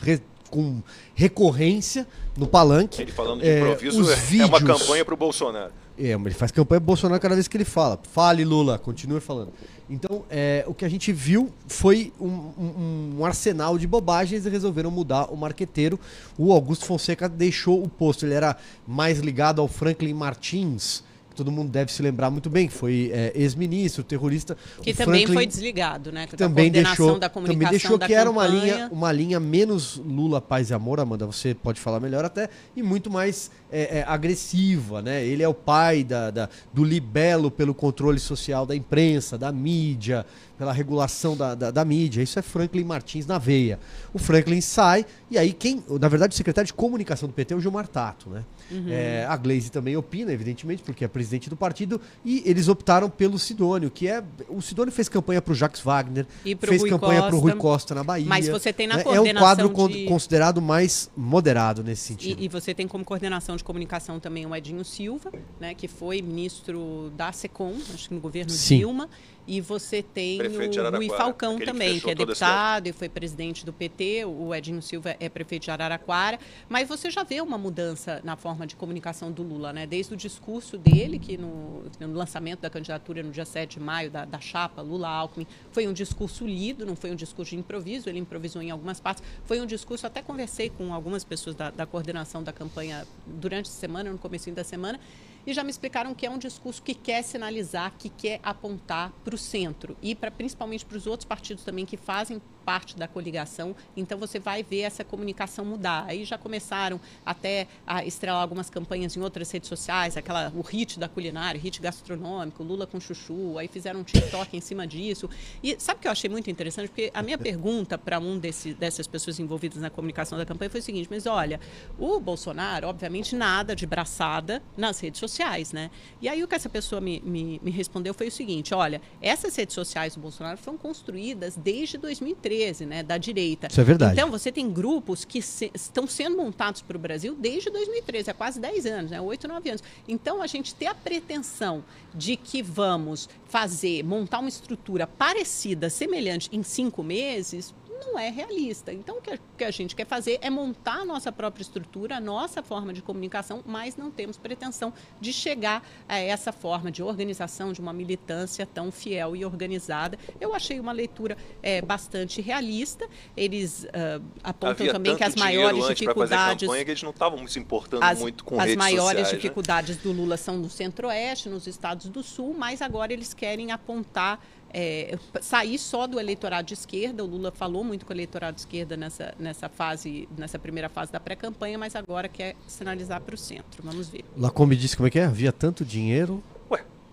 [0.51, 0.83] com
[1.15, 3.01] recorrência no palanque.
[3.03, 5.73] Ele falando de É, improviso é, é uma vídeos- campanha para o Bolsonaro.
[5.99, 7.99] é, mas ele faz campanha Bolsonaro cada vez que ele fala.
[8.13, 9.53] Fale, Lula, continue falando.
[9.89, 14.49] Então, é, o que a gente viu foi um, um- um arsenal de bobagens e
[14.49, 15.99] resolveram mudar o marqueteiro.
[16.39, 18.25] O Augusto Fonseca deixou o posto.
[18.25, 21.03] Ele era mais ligado ao Franklin Martins,
[21.35, 24.57] todo mundo deve se lembrar muito bem, que foi é, ex-ministro, terrorista.
[24.83, 26.27] Que também Franklin- foi desligado, né?
[26.31, 28.62] Da também deixou, da também comunicação deixou da que era uma campanha.
[28.75, 32.83] linha, uma linha menos Lula, paz e amor, Amanda, você pode falar melhor até, e
[32.83, 35.25] muito mais é, é, agressiva, né?
[35.25, 40.25] Ele é o pai da, da- do libelo pelo controle social da imprensa, da mídia,
[40.61, 42.20] pela regulação da, da, da mídia.
[42.20, 43.81] Isso é Franklin Martins na veia.
[44.12, 47.57] O Franklin sai, e aí quem, na verdade, o secretário de comunicação do PT é
[47.57, 48.44] o Gilmar Tato, né?
[48.70, 48.85] Uhum.
[48.90, 53.38] É, a Glaze também opina, evidentemente, porque é presidente do partido, e eles optaram pelo
[53.38, 54.23] Sidônio, que é.
[54.51, 57.55] O Sidônio fez campanha para o Jacques Wagner, E fez Rui campanha para o Rui
[57.55, 57.94] Costa.
[57.94, 58.27] Na Bahia.
[58.29, 59.03] Mas você tem na né?
[59.03, 62.38] É um coordenação quadro de- considerado mais moderado nesse sentido.
[62.38, 66.20] E, e você tem como coordenação de comunicação também o Edinho Silva, né, que foi
[66.20, 68.79] ministro da SECOM, acho que no governo Sim.
[68.79, 69.09] Dilma.
[69.46, 72.92] E você tem Prefeito o Rui Falcão aquele que também, fechou que é deputado e
[72.92, 74.24] foi presidente do PT.
[74.24, 76.38] O Edinho Silva é prefeito de Araraquara.
[76.68, 79.87] Mas você já vê uma mudança na forma de comunicação do Lula, né?
[79.87, 84.11] Desde o discurso dele, que no, no lançamento da candidatura no dia 7 de maio,
[84.11, 88.18] da, da chapa Lula-Alckmin, foi um discurso lido, não foi um discurso de improviso, ele
[88.18, 89.22] improvisou em algumas partes.
[89.44, 93.72] Foi um discurso, até conversei com algumas pessoas da, da coordenação da campanha durante a
[93.72, 94.98] semana, no começo da semana,
[95.46, 99.35] e já me explicaram que é um discurso que quer sinalizar, que quer apontar para
[99.35, 99.96] o centro.
[100.03, 102.40] E para principalmente para os outros partidos também que fazem
[102.71, 103.75] parte da coligação.
[103.97, 106.05] Então você vai ver essa comunicação mudar.
[106.07, 110.97] Aí já começaram até a estrelar algumas campanhas em outras redes sociais, aquela o hit
[110.97, 115.29] da culinária, hit gastronômico, Lula com chuchu, aí fizeram um TikTok em cima disso.
[115.65, 116.87] E sabe o que eu achei muito interessante?
[116.87, 120.79] Porque a minha pergunta para um desse, dessas pessoas envolvidas na comunicação da campanha foi
[120.79, 121.59] o seguinte: mas olha,
[121.99, 125.91] o Bolsonaro, obviamente, nada de braçada nas redes sociais, né?
[126.23, 129.57] E aí o que essa pessoa me, me, me respondeu foi o seguinte: olha, essas
[129.57, 133.03] redes sociais do Bolsonaro foram construídas desde 2013, né?
[133.03, 133.68] Da direita.
[133.68, 134.12] Isso é verdade.
[134.12, 138.35] Então você tem grupos que se, estão sendo montados para o Brasil desde 2013, há
[138.35, 139.20] quase 10 anos, né?
[139.20, 139.83] 8, 9 anos.
[140.09, 146.49] Então a gente ter a pretensão de que vamos fazer, montar uma estrutura parecida, semelhante
[146.53, 147.75] em cinco meses,
[148.11, 148.92] não é realista.
[148.92, 152.16] Então, o que a, que a, gente quer fazer é montar a nossa própria estrutura,
[152.16, 157.03] a nossa forma de comunicação, mas não temos pretensão de chegar a essa forma de
[157.03, 160.18] organização, de uma militância tão fiel e organizada.
[160.40, 163.09] Eu achei uma leitura é, bastante realista.
[163.37, 166.66] Eles uh, apontam Havia também que as maiores dificuldades.
[166.66, 170.03] Campanha, que eles não estavam se importando as, muito com As maiores sociais, dificuldades né?
[170.03, 174.40] do Lula são no centro-oeste, nos estados do sul, mas agora eles querem apontar
[174.73, 177.25] é, sair só do eleitorado de esquerda.
[177.25, 181.13] O Lula falou muito com o eleitorado de esquerda nessa, nessa fase, nessa primeira fase
[181.13, 183.83] da pré-campanha, mas agora quer sinalizar para o centro.
[183.83, 184.25] Vamos ver.
[184.37, 185.25] Lacombe disse como é que é?
[185.25, 186.43] Havia tanto dinheiro.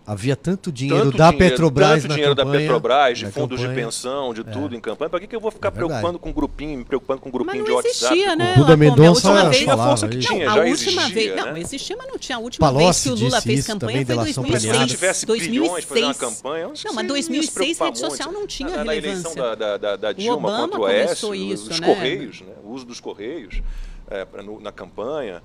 [0.07, 3.75] Havia tanto dinheiro tanto da dinheiro, Petrobras tanto dinheiro campanha, da Petrobras, de fundos campanha.
[3.75, 4.77] de pensão, de tudo é.
[4.77, 5.09] em campanha.
[5.09, 7.31] Para que, que eu vou ficar é preocupando com um grupinho, me preocupando com um
[7.33, 8.35] grupinho mas não de existia, WhatsApp?
[8.37, 11.13] Né, o Duda Mendonça a vez, falava, força que tinha, não, já a última existia,
[11.13, 11.51] vez, né?
[11.51, 12.37] não, existia, mas não tinha.
[12.37, 14.61] A última Palocci vez que o Lula fez isso, campanha foi em 2006.
[14.61, 15.61] Se ele tivesse 2006.
[15.61, 19.01] bilhões fazer uma campanha, não, mas 2006 rede social não tinha na, relevância.
[19.01, 21.85] Na eleição da, da, da Dilma Obama contra o Aécio, isso, os né?
[21.85, 22.53] Correios, né?
[22.63, 23.61] o uso dos Correios
[24.09, 25.43] é, pra, no, na campanha.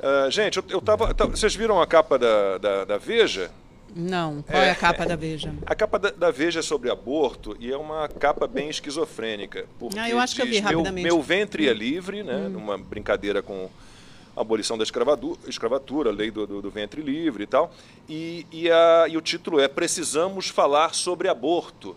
[0.00, 3.52] Uh, gente, eu, eu tava, Vocês viram a capa da, da, da Veja?
[3.94, 4.42] Não.
[4.42, 5.54] Qual é, é, a capa da Veja?
[5.66, 9.66] A capa da, da, Veja é sobre aborto e é uma capa bem esquizofrênica.
[9.78, 11.04] Porque ah, eu acho que eu vi meu, rapidamente.
[11.04, 12.36] Meu ventre é livre, né?
[12.36, 12.50] Hum.
[12.50, 13.68] Numa brincadeira com
[14.36, 17.72] a abolição da escravatura, a lei do, do, do, ventre livre e tal.
[18.08, 21.96] E, e, a, e o título é Precisamos Falar sobre Aborto.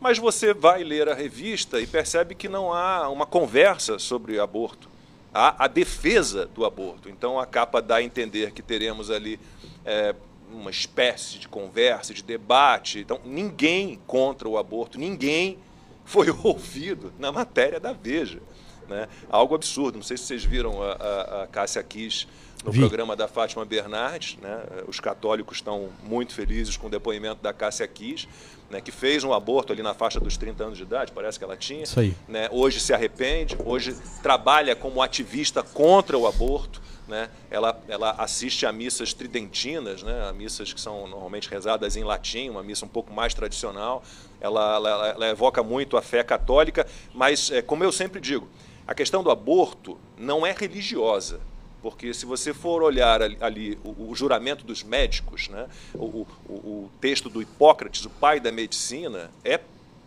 [0.00, 4.88] Mas você vai ler a revista e percebe que não há uma conversa sobre aborto.
[5.32, 7.08] Há a defesa do aborto.
[7.08, 9.40] Então a capa dá a entender que teremos ali.
[9.84, 10.14] É,
[10.54, 13.00] uma espécie de conversa, de debate.
[13.00, 15.58] Então, ninguém contra o aborto, ninguém
[16.04, 18.40] foi ouvido na matéria da Veja.
[18.88, 19.08] Né?
[19.30, 19.96] Algo absurdo.
[19.96, 22.26] Não sei se vocês viram a, a, a Cássia Kiss
[22.64, 22.80] no Vi.
[22.80, 24.38] programa da Fátima Bernardes.
[24.40, 24.58] Né?
[24.88, 28.26] Os católicos estão muito felizes com o depoimento da Cássia Kiss,
[28.70, 28.80] né?
[28.80, 31.56] que fez um aborto ali na faixa dos 30 anos de idade, parece que ela
[31.56, 31.82] tinha.
[31.82, 32.14] Isso aí.
[32.26, 32.48] Né?
[32.50, 36.82] Hoje se arrepende, hoje trabalha como ativista contra o aborto.
[37.06, 37.28] Né?
[37.50, 40.26] Ela, ela assiste a missas tridentinas, né?
[40.26, 44.02] a missas que são normalmente rezadas em latim, uma missa um pouco mais tradicional.
[44.40, 48.48] Ela, ela, ela evoca muito a fé católica, mas, é, como eu sempre digo,
[48.86, 51.40] a questão do aborto não é religiosa.
[51.84, 55.68] Porque se você for olhar ali o, o juramento dos médicos, né?
[55.92, 59.60] o, o, o texto do Hipócrates, o pai da medicina, é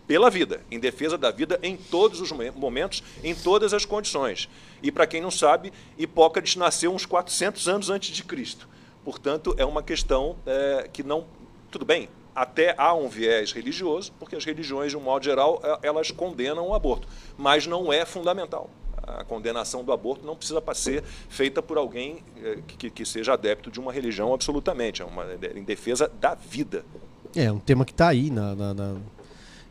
[0.08, 4.50] pela vida, em defesa da vida em todos os momentos, em todas as condições.
[4.82, 8.68] E para quem não sabe, Hipócrates nasceu uns 400 anos antes de Cristo.
[9.06, 11.28] Portanto, é uma questão é, que não.
[11.70, 15.88] Tudo bem, até há um viés religioso, porque as religiões, de um modo geral, é,
[15.88, 18.68] elas condenam o aborto, mas não é fundamental.
[19.08, 23.72] A condenação do aborto não precisa ser feita por alguém é, que, que seja adepto
[23.72, 26.84] de uma religião absolutamente, é uma, em defesa da vida.
[27.36, 28.98] É um tema que está aí na, na, na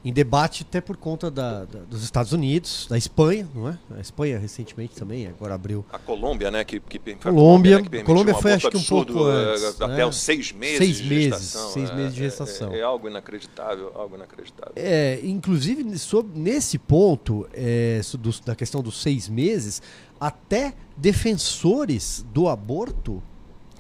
[0.05, 3.79] em debate até por conta da, da, dos Estados Unidos, da Espanha, não é?
[3.97, 5.85] A Espanha recentemente também, agora abriu.
[5.93, 6.65] A Colômbia, né?
[6.65, 10.07] Que, que, Colômbia, que Colômbia foi acho que um pouco antes, até né?
[10.07, 11.71] os seis meses seis de meses, gestação.
[11.71, 12.73] Seis é, meses de gestação.
[12.73, 14.73] É, é, algo inacreditável, algo inacreditável.
[14.77, 19.83] É, inclusive sobre, nesse ponto é, do, da questão dos seis meses,
[20.21, 23.23] até defensores do aborto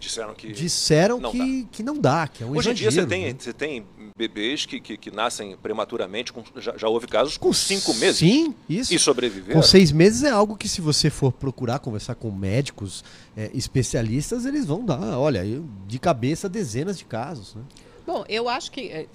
[0.06, 1.68] disseram que disseram não que, dá.
[1.72, 3.36] que não dá, que é um Hoje exagero, em dia você tem, né?
[3.38, 7.92] você tem bebês que, que, que nascem prematuramente, com, já, já, houve casos com cinco
[7.94, 8.18] meses.
[8.18, 8.94] Sim, isso.
[8.94, 9.60] E sobreviveram.
[9.60, 13.04] Com seis meses é algo que se você for procurar conversar com médicos
[13.36, 15.42] é, especialistas, eles vão dar, olha,
[15.86, 17.54] de cabeça dezenas de casos.
[17.54, 17.62] Né?
[18.06, 19.08] Bom, eu acho que,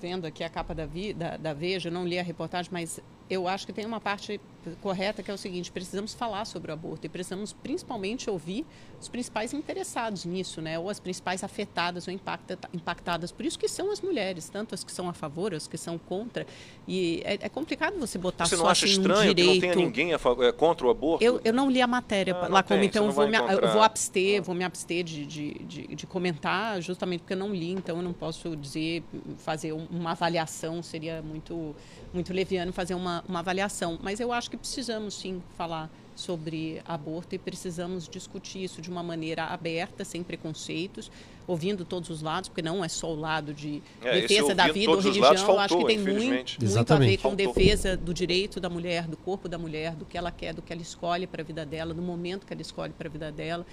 [0.00, 3.00] vendo aqui a capa da, vi, da, da Veja, não li a reportagem, mas
[3.32, 4.40] eu acho que tem uma parte
[4.80, 8.64] correta que é o seguinte: precisamos falar sobre o aborto e precisamos principalmente ouvir
[9.00, 10.78] os principais interessados nisso, né?
[10.78, 13.32] Ou as principais afetadas ou impacta, impactadas.
[13.32, 15.98] Por isso que são as mulheres, tanto as que são a favor, as que são
[15.98, 16.46] contra.
[16.86, 19.60] E é, é complicado você botar você só não acha assim, estranho um direito.
[19.60, 21.24] que não tenha ninguém favor, é, contra o aborto?
[21.24, 23.68] Eu, eu não li a matéria Ah, lá como, tem, então eu vou, me, eu
[23.72, 24.42] vou abster, Ah.
[24.42, 28.02] vou me abster de, de, de, de comentar, justamente porque eu não li, então eu
[28.02, 29.02] não posso dizer,
[29.38, 31.74] fazer um- uma avaliação, seria muito,
[32.12, 33.98] muito leviano fazer uma, uma avaliação.
[34.02, 39.02] Mas eu acho que precisamos sim falar sobre aborto e precisamos discutir isso de uma
[39.02, 41.10] maneira aberta, sem preconceitos,
[41.46, 44.90] ouvindo todos os lados, porque não é só o lado de É, defesa da vida
[44.90, 47.36] ou religião, eu acho que faltou, tem muito, muito a ver com Faltou.
[47.54, 50.72] defesa do direito da mulher, do corpo da mulher, do que ela quer, do que
[50.72, 53.66] ela escolhe para a vida dela, do momento que ela escolhe para a vida dela.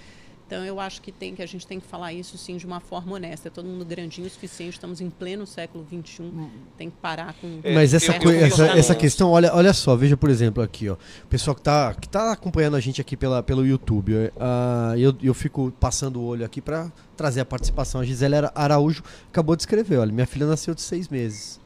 [0.50, 2.80] Então eu acho que tem que a gente tem que falar isso sim de uma
[2.80, 3.46] forma honesta.
[3.46, 6.24] É todo mundo grandinho o suficiente, estamos em pleno século XXI,
[6.76, 7.60] tem que parar com.
[7.62, 10.60] É, Mas essa, eu- coi- eu essa, essa questão, olha, olha só, veja por exemplo
[10.60, 10.94] aqui, ó.
[10.94, 15.14] O pessoal que tá, que tá acompanhando a gente aqui pela, pelo YouTube, ah, eu,
[15.22, 18.00] eu fico passando o olho aqui para trazer a participação.
[18.00, 21.60] A Gisele Ara- Araújo acabou de escrever, olha, minha filha nasceu de seis meses.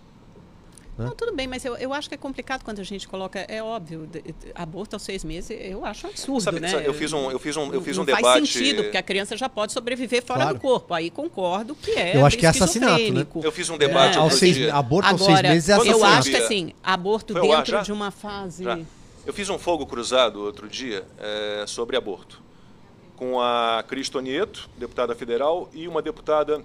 [0.96, 3.61] Não, tudo bem, mas eu, eu acho que é complicado quando a gente coloca, é
[3.62, 6.68] óbvio, de- de- aborto aos seis meses, eu acho um absurdo, Sabe- né?
[6.68, 8.83] sabe, eu fiz um- eu fiz um- eu Não- fiz não um faz debate- sentido,
[8.85, 10.54] porque a criança já pode sobreviver fora Claro.
[10.57, 10.94] do corpo.
[10.94, 12.16] Aí concordo que é.
[12.16, 13.26] Eu acho que é assassinato, né?
[13.42, 15.92] Eu fiz um debate É, aos seis, aborto aos seis Agora, meses é Quando eu
[15.96, 16.18] assassinato.
[16.20, 18.62] acho que assim, aborto Foi dentro de uma fase.
[18.64, 18.78] Já.
[19.26, 22.40] Eu fiz um fogo cruzado outro dia é, sobre aborto,
[23.16, 26.62] com a Cris Tonieto, deputada federal, e uma deputada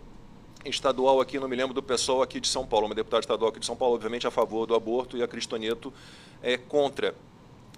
[0.65, 3.59] estadual aqui, não me lembro do pessoal aqui de São Paulo, uma deputada estadual aqui
[3.59, 5.93] de São Paulo, obviamente a favor do aborto, e a Cris Tonieto
[6.41, 7.15] é contra.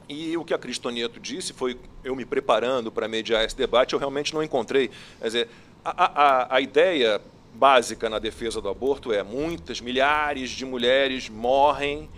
[0.10, 3.94] E o que a Cris Tonieto disse foi, eu me preparando para mediar esse debate,
[3.94, 4.90] eu realmente não encontrei.
[5.20, 5.50] Quer dizer,
[5.86, 7.22] a, a, a ideia
[7.54, 12.10] básica na defesa do aborto é muitas, milhares de mulheres morrem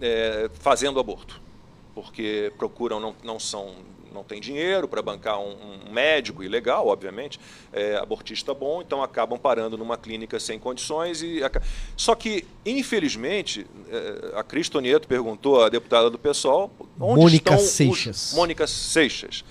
[0.00, 1.40] é, fazendo aborto,
[1.94, 3.74] porque procuram, não, não são
[4.12, 7.38] não tem dinheiro para bancar um, um médico ilegal, obviamente,
[7.72, 11.22] é, abortista bom, então acabam parando numa clínica sem condições.
[11.22, 11.40] e
[11.96, 17.58] Só que, infelizmente, é, a Cris Tonieto perguntou à deputada do PSOL onde Mônica estão
[17.58, 18.28] Seixas.
[18.28, 19.44] Os, Mônica Seixas.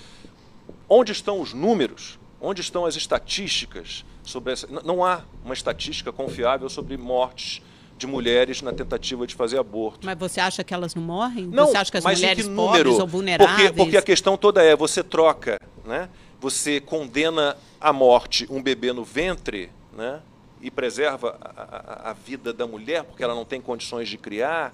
[0.88, 2.19] Onde estão os números?
[2.41, 4.67] Onde estão as estatísticas sobre essa?
[4.67, 7.62] Não há uma estatística confiável sobre mortes
[7.99, 10.05] de mulheres na tentativa de fazer aborto.
[10.05, 11.45] Mas você acha que elas não morrem?
[11.47, 13.01] Não, você acha que as mas em mulheres que pobres número?
[13.01, 13.57] ou vulneráveis?
[13.67, 16.07] Porque, porque a questão toda é, você troca, né?
[16.39, 20.21] Você condena à morte um bebê no ventre, né?
[20.62, 24.73] E preserva a, a- a vida da mulher porque ela não tem condições de criar.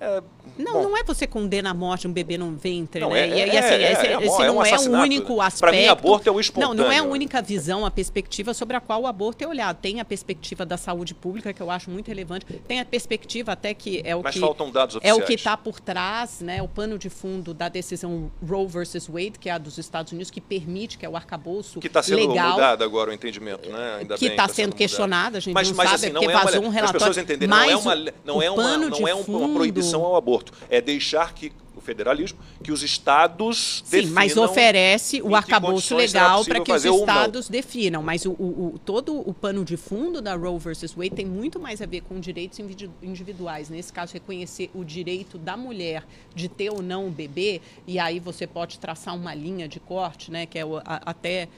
[0.00, 0.22] É,
[0.58, 3.20] Não, bom, não é você condena à morte um bebê no ventre, Não, né?
[3.20, 5.40] é- e, e é- assim, é- esse, é esse é um não é o único
[5.40, 5.74] aspecto.
[5.74, 7.10] mim, aborto é o Não, não é a espontâneo.
[7.12, 9.78] única visão, a perspectiva sobre a qual o aborto é olhado.
[9.80, 12.44] Tem a perspectiva da saúde pública, que eu acho muito relevante.
[12.68, 15.18] Tem a perspectiva até que é o Mas que faltam dados é oficiais.
[15.18, 16.60] o que está por trás, né?
[16.62, 20.30] O pano de fundo da decisão Roe versus Wade, que é a dos Estados Unidos,
[20.30, 22.52] que permite, que é o arcabouço que está sendo legal.
[22.52, 23.96] mudado agora o entendimento, né?
[24.00, 24.78] Ainda que está tá sendo mudado.
[24.78, 26.62] questionada, a gente mas, não mas, sabe, assim, é não porque é uma, vazou um
[26.62, 26.98] Para as relatório.
[27.00, 30.16] pessoas entenderem, não é Mas uma, não é uma, não é uma fundo- proibição ao
[30.16, 30.52] aborto.
[30.68, 35.34] É deixar que o federalismo, que os estados Sim, mas definam oferece em o que
[35.34, 38.00] arcabouço legal para que os estados definam.
[38.02, 41.58] Mas o, o- o- todo o pano de fundo da Roe versus Wade tem muito
[41.58, 43.68] mais a ver com direitos individu- individuais.
[43.68, 47.60] Nesse caso, reconhecer o direito da mulher de ter ou não o bebê.
[47.88, 50.46] E aí você pode traçar uma linha de corte, né?
[50.46, 51.48] Que é o- a- até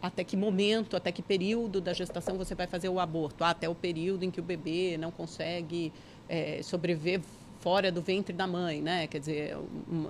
[0.00, 3.42] até que momento, até que período da gestação você vai fazer o aborto?
[3.42, 5.92] Ah, até o período em que o bebê não consegue
[6.34, 7.20] eh, sobreviver
[7.60, 9.06] fora do ventre da mãe, né?
[9.06, 9.56] Quer dizer,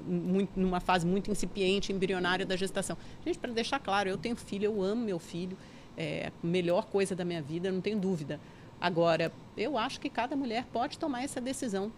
[0.06, 2.96] muito- numa fase muito incipiente, embrionária da gestação.
[3.24, 5.56] Gente, para deixar claro, eu tenho filho, eu amo meu filho,
[5.96, 8.40] é a melhor coisa da minha vida, não tenho dúvida.
[8.80, 11.92] Agora, eu acho que cada mulher pode tomar essa decisão.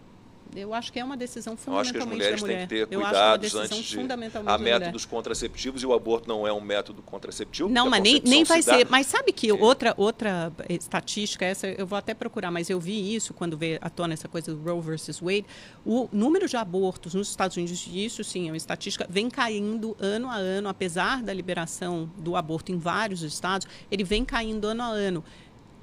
[0.55, 2.67] Eu acho que é uma decisão Eu acho que as mulheres da têm mulher.
[2.67, 3.97] que ter Eu acho que é uma cuidados decisão antes de.
[4.57, 4.79] mulher.
[4.79, 7.69] métodos contraceptivos e o aborto não é um método contraceptivo.
[7.69, 8.87] Não, a mas nem, nem se vai dá- ser.
[8.89, 13.33] Mas sabe que outra, outra estatística, essa eu vou até procurar, mas eu vi isso
[13.33, 15.45] quando veio à tona essa coisa do Roe versus Wade.
[15.85, 20.29] O número de abortos nos Estados Unidos, isso sim é uma estatística, vem caindo ano
[20.29, 24.87] a ano, apesar da liberação do aborto em vários estados, ele vem caindo ano a
[24.87, 25.23] ano.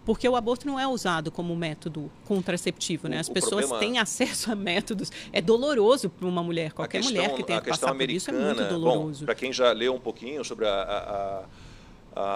[0.04, 3.18] Porque o aborto não é usado como método contraceptivo, né?
[3.18, 5.10] As o pessoas problema- têm acesso a métodos.
[5.32, 6.72] É doloroso para uma mulher.
[6.72, 9.24] Qualquer questão- mulher que tenha que passar por isso é muito doloroso.
[9.24, 10.98] para quem já leu um pouquinho sobre a, a-
[11.40, 11.42] a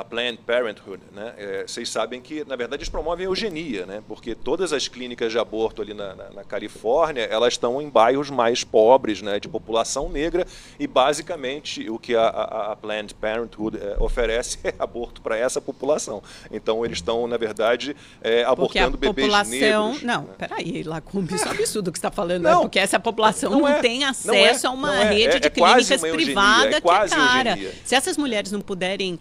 [0.09, 1.35] Planned Parenthood, né?
[1.37, 4.03] É, vocês sabem que, na verdade, eles promovem a eugenia, né?
[4.09, 8.29] Porque todas as clínicas de aborto ali na, na, na, Califórnia, elas estão em bairros
[8.29, 9.39] mais pobres, né?
[9.39, 10.47] De população negra
[10.81, 15.61] e, basicamente, o que a, a, a Planned Parenthood é, oferece é aborto para essa
[15.61, 16.23] população.
[16.51, 19.93] Então, eles estão, na verdade, é, abortando bebês população...
[19.93, 20.03] negros.
[20.03, 20.35] Não, né?
[20.37, 22.43] peraí, Lacombe, isso é absurdo o que você está falando.
[22.43, 22.51] Né?
[22.51, 26.81] Não, porque essa população não, não é, tem acesso a uma rede de clínicas privadas
[26.81, 27.59] que é cara.
[27.85, 29.19] Se essas mulheres não puderem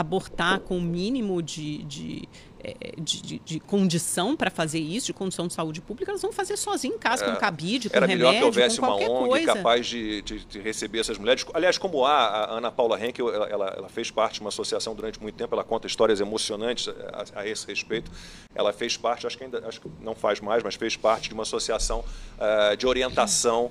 [0.00, 2.28] abortar com o mínimo de, de
[2.60, 6.32] é, de, de, de, condição para fazer isso, de condição de saúde pública, elas vão
[6.32, 9.28] fazer sozinho em casa, é, com cabide, com era remédio, melhor que houvesse uma ONG
[9.28, 9.54] coisa.
[9.54, 11.46] capaz de, de, receber essas mulheres.
[11.54, 14.92] Aliás, como há, a Ana Paula Henkel, ela, ela, ela, fez parte de uma associação
[14.92, 18.10] durante muito tempo, ela conta histórias emocionantes a, a esse respeito.
[18.52, 21.34] Ela fez parte, acho que ainda acho que não faz mais, mas fez parte de
[21.34, 23.70] uma associação uh, de orientação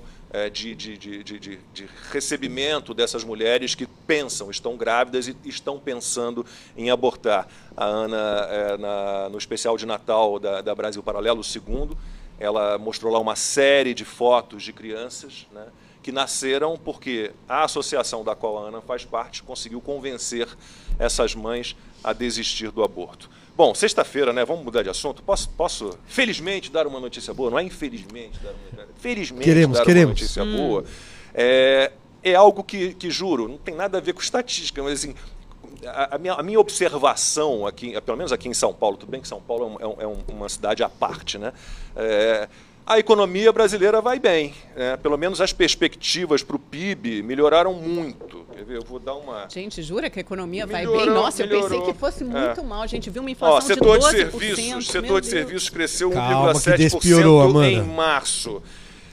[0.52, 6.44] de, de, de, de, recebimento dessas mulheres que pensam, estão grávidas e estão pensando
[6.76, 7.48] em abortar.
[7.76, 11.96] A Ana, é, na, no especial de Natal da, da Brasil Paralelo, o segundo,
[12.38, 15.66] ela mostrou lá uma série de fotos de crianças né,
[16.02, 20.48] que nasceram porque a associação da qual a Ana faz parte conseguiu convencer
[20.98, 23.30] essas mães a desistir do aborto.
[23.56, 24.44] Bom, sexta-feira, né?
[24.44, 25.20] Vamos mudar de assunto.
[25.20, 27.50] Posso, posso, felizmente, dar uma notícia boa?
[27.50, 30.04] Não é infelizmente dar uma Felizmente queremos, dar queremos.
[30.04, 30.56] uma notícia hum.
[30.56, 30.84] boa.
[31.34, 31.90] É,
[32.22, 35.14] é algo que, que, juro, não tem nada a ver com estatística, mas assim,
[35.84, 39.20] a, a, minha, a minha, observação aqui, pelo menos aqui em São Paulo, tudo bem
[39.20, 41.52] que São Paulo é, um, é um, uma cidade à parte, né?
[41.96, 42.48] É,
[42.88, 44.54] a economia brasileira vai bem.
[44.74, 44.96] Né?
[44.96, 48.46] Pelo menos as perspectivas para o PIB melhoraram muito.
[48.50, 48.76] Quer ver?
[48.78, 49.46] Eu vou dar uma.
[49.50, 51.14] Gente, jura que a economia melhorou, vai bem?
[51.14, 51.64] Nossa, melhorou.
[51.64, 52.26] eu pensei que fosse é.
[52.26, 52.64] muito é.
[52.64, 52.80] mal.
[52.80, 54.08] A gente viu uma inflação Ó, setor de 12%.
[54.08, 58.62] De serviços, setor de serviços cresceu 1,7% em março.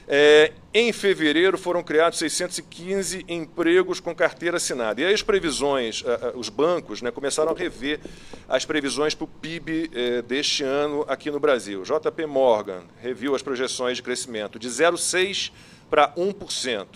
[0.08, 5.00] É, em fevereiro foram criados 615 empregos com carteira assinada.
[5.00, 7.98] E aí as previsões, os bancos né, começaram a rever
[8.48, 11.82] as previsões para o PIB eh, deste ano aqui no Brasil.
[11.82, 15.50] JP Morgan reviu as projeções de crescimento de 0,6%
[15.90, 16.86] para 1%.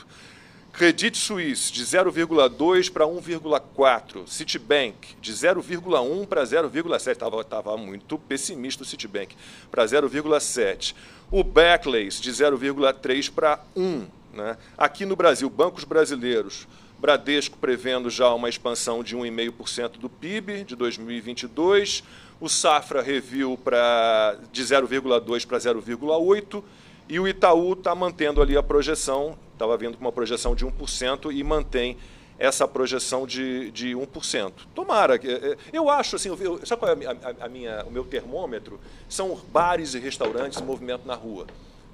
[0.72, 4.26] Credit Suisse de 0,2 para 1,4.
[4.26, 7.40] Citibank de 0,1 para 0,7.
[7.40, 9.37] Estava muito pessimista o Citibank,
[9.70, 10.94] para 0,7
[11.30, 14.06] o Barclays de 0,3 para 1.
[14.33, 14.56] Né?
[14.76, 16.66] Aqui no Brasil, bancos brasileiros,
[16.98, 22.02] Bradesco prevendo já uma expansão de 1,5% do PIB de 2022,
[22.40, 26.62] o Safra reviu para de 0,2 para 0,8
[27.11, 31.35] e o Itaú está mantendo ali a projeção, estava vindo com uma projeção de 1%
[31.35, 31.96] e mantém
[32.38, 34.53] essa projeção de, de 1%.
[34.73, 35.16] Tomara.
[35.16, 35.18] É,
[35.53, 38.79] é, eu acho, assim, eu, sabe qual é a, a, a, minha, o meu termômetro?
[39.09, 41.49] São bares e restaurantes em movimento na rua.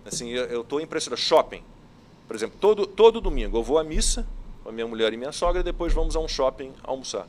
[0.04, 1.20] Assim, eu estou impressionado.
[1.20, 1.64] Shopping,
[2.28, 4.26] por exemplo, todo, todo domingo eu vou à missa
[4.62, 7.26] com a minha mulher e minha sogra e depois vamos a um shopping almoçar.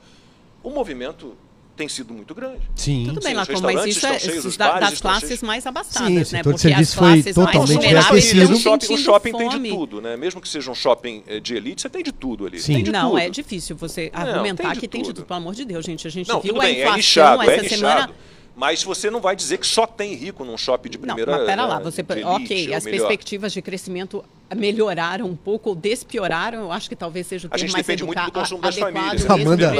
[0.61, 1.37] O movimento
[1.77, 2.61] tem sido muito grande.
[2.75, 3.05] Sim.
[3.07, 5.43] Tudo bem, Lacom, mas isso é cheios, da, das classes cheios.
[5.43, 6.43] mais abastadas, Sim, né?
[6.43, 10.17] Porque as classes foi mais vulneráveis o shopping, o shopping tem de tudo, né?
[10.17, 12.59] Mesmo que seja um shopping eh, de elite, você tem de tudo ali.
[12.59, 12.83] Sim.
[12.83, 13.19] De não, tudo.
[13.19, 15.25] é difícil você argumentar não, tem que tem de tudo.
[15.25, 16.07] Pelo amor de Deus, gente.
[16.07, 18.09] A gente não, viu a bem, inflação é nichado, essa é semana...
[18.55, 21.31] Mas você não vai dizer que só tem rico num shopping de primeira.
[21.31, 22.97] Não, mas pera lá, você, elite, ok, as melhor.
[22.97, 27.71] perspectivas de crescimento melhoraram um pouco ou despioraram, eu acho que talvez seja o termo
[27.71, 29.25] mais depende muito do consumo das famílias.
[29.29, 29.73] Amanda,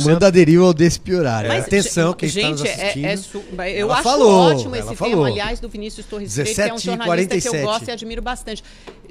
[0.00, 1.46] Amanda aderiu ao despiorar.
[1.46, 3.04] Mas, Atenção, quem gente, está nos assistindo.
[3.04, 3.38] É, é su...
[3.38, 5.14] Eu ela acho falou, ótimo esse falou.
[5.14, 7.50] termo, aliás, do Vinícius Torres Freire, que é um jornalista 47.
[7.50, 8.62] que eu gosto e admiro bastante.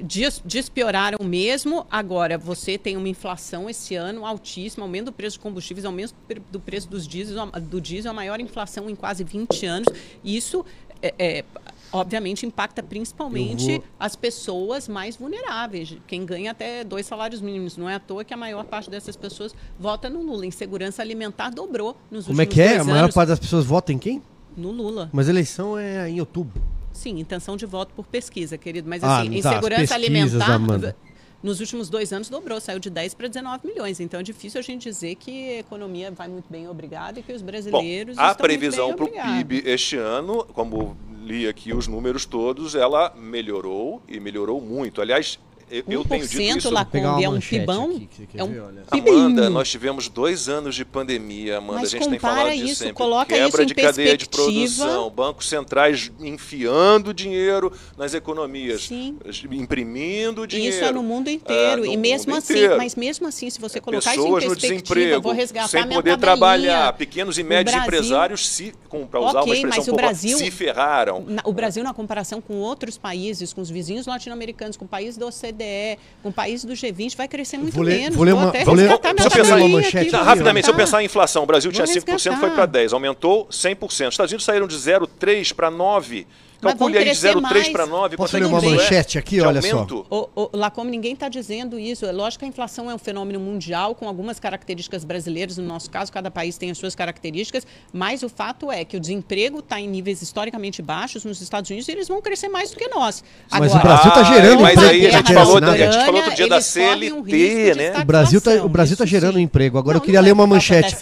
[0.02, 5.40] Des, despioraram mesmo, agora você tem uma inflação esse ano altíssima, aumento do preço de
[5.40, 6.14] combustíveis, aumento
[6.50, 9.88] do preço dos diesel, do diesel, a maior inflação em quase 20 anos.
[10.24, 10.64] Isso
[11.02, 11.44] é, é,
[11.92, 13.84] obviamente impacta principalmente vou...
[13.98, 17.76] as pessoas mais vulneráveis, quem ganha até dois salários mínimos.
[17.76, 20.46] Não é à toa que a maior parte dessas pessoas vota no Lula.
[20.46, 22.78] Insegurança alimentar dobrou nos Como últimos Como é que é?
[22.78, 23.14] A maior anos.
[23.14, 24.22] parte das pessoas vota em quem?
[24.56, 25.10] No Lula.
[25.12, 26.62] Mas a eleição é em outubro.
[26.92, 28.88] Sim, intenção de voto por pesquisa, querido.
[28.88, 30.52] Mas ah, assim, tá, insegurança alimentar.
[30.52, 30.96] Amanda.
[31.42, 33.98] Nos últimos dois anos dobrou, saiu de 10 para 19 milhões.
[33.98, 37.32] Então é difícil a gente dizer que a economia vai muito bem, obrigada, e que
[37.32, 38.16] os brasileiros.
[38.16, 43.12] Bom, a previsão para o PIB este ano, como li aqui os números todos, ela
[43.16, 45.00] melhorou e melhorou muito.
[45.00, 45.38] Aliás,
[45.72, 46.70] eu, eu tenho dito isso.
[46.70, 48.02] Lacombe é um pibão.
[48.34, 51.80] é um Amanda, nós tivemos dois anos de pandemia, Amanda.
[51.80, 52.92] Mas a gente tem falado disso isso, sempre.
[52.92, 59.16] Coloca Quebra isso de cadeia de produção, bancos centrais enfiando dinheiro nas economias, Sim.
[59.50, 60.76] imprimindo dinheiro.
[60.76, 61.84] Isso é no mundo inteiro.
[61.84, 62.76] É, no e mesmo assim, inteiro.
[62.76, 66.92] mas mesmo assim, se você colocar Pessoas isso em perspectiva, vou resgatar sem poder trabalhar,
[66.92, 68.74] pequenos e médios Brasil, empresários se,
[69.10, 71.24] para usar okay, uma expressão popular, Brasil, se ferraram.
[71.44, 75.61] o Brasil na comparação com outros países, com os vizinhos latino-americanos, com países da OCDE,
[75.62, 78.16] OCDE, com o país do G20, vai crescer muito Vou ler- menos.
[78.16, 80.74] vou ler uma- até vou ler- meu ler uma tabelinha manchete Tá, rapidamente, se eu
[80.76, 82.40] pensar em inflação, o Brasil tinha Vou 5%, resgatar.
[82.40, 84.08] foi para 10%, aumentou 100%.
[84.08, 86.26] Os Estados Unidos saíram de 0,3% para 9%.
[86.62, 87.68] Mas Calcule vão aí de crescer 0,3% mais.
[87.70, 88.16] para 9%.
[88.16, 89.34] Posso ler uma é manchete aqui?
[89.36, 89.86] de Olha só.
[90.08, 92.06] Ô, ô, Lacombe, ninguém está dizendo isso.
[92.06, 95.58] É lógico que a inflação é um fenômeno mundial, com algumas características brasileiras.
[95.58, 97.66] No nosso caso, cada país tem as suas características.
[97.92, 101.88] Mas o fato é que o desemprego está em níveis historicamente baixos nos Estados Unidos
[101.88, 103.24] e eles vão crescer mais do que nós.
[103.50, 106.20] Mas o Brasil tá Ah, gerando mas emprego, aí a gente falou, a gente falou
[106.20, 107.98] outro dia da Eles correm um risco CLT, de né?
[108.00, 109.42] O Brasil tá, o Brasil tá isso gerando sim.
[109.42, 109.78] emprego.
[109.78, 110.96] Agora eu Não, queria não ler é uma manchete.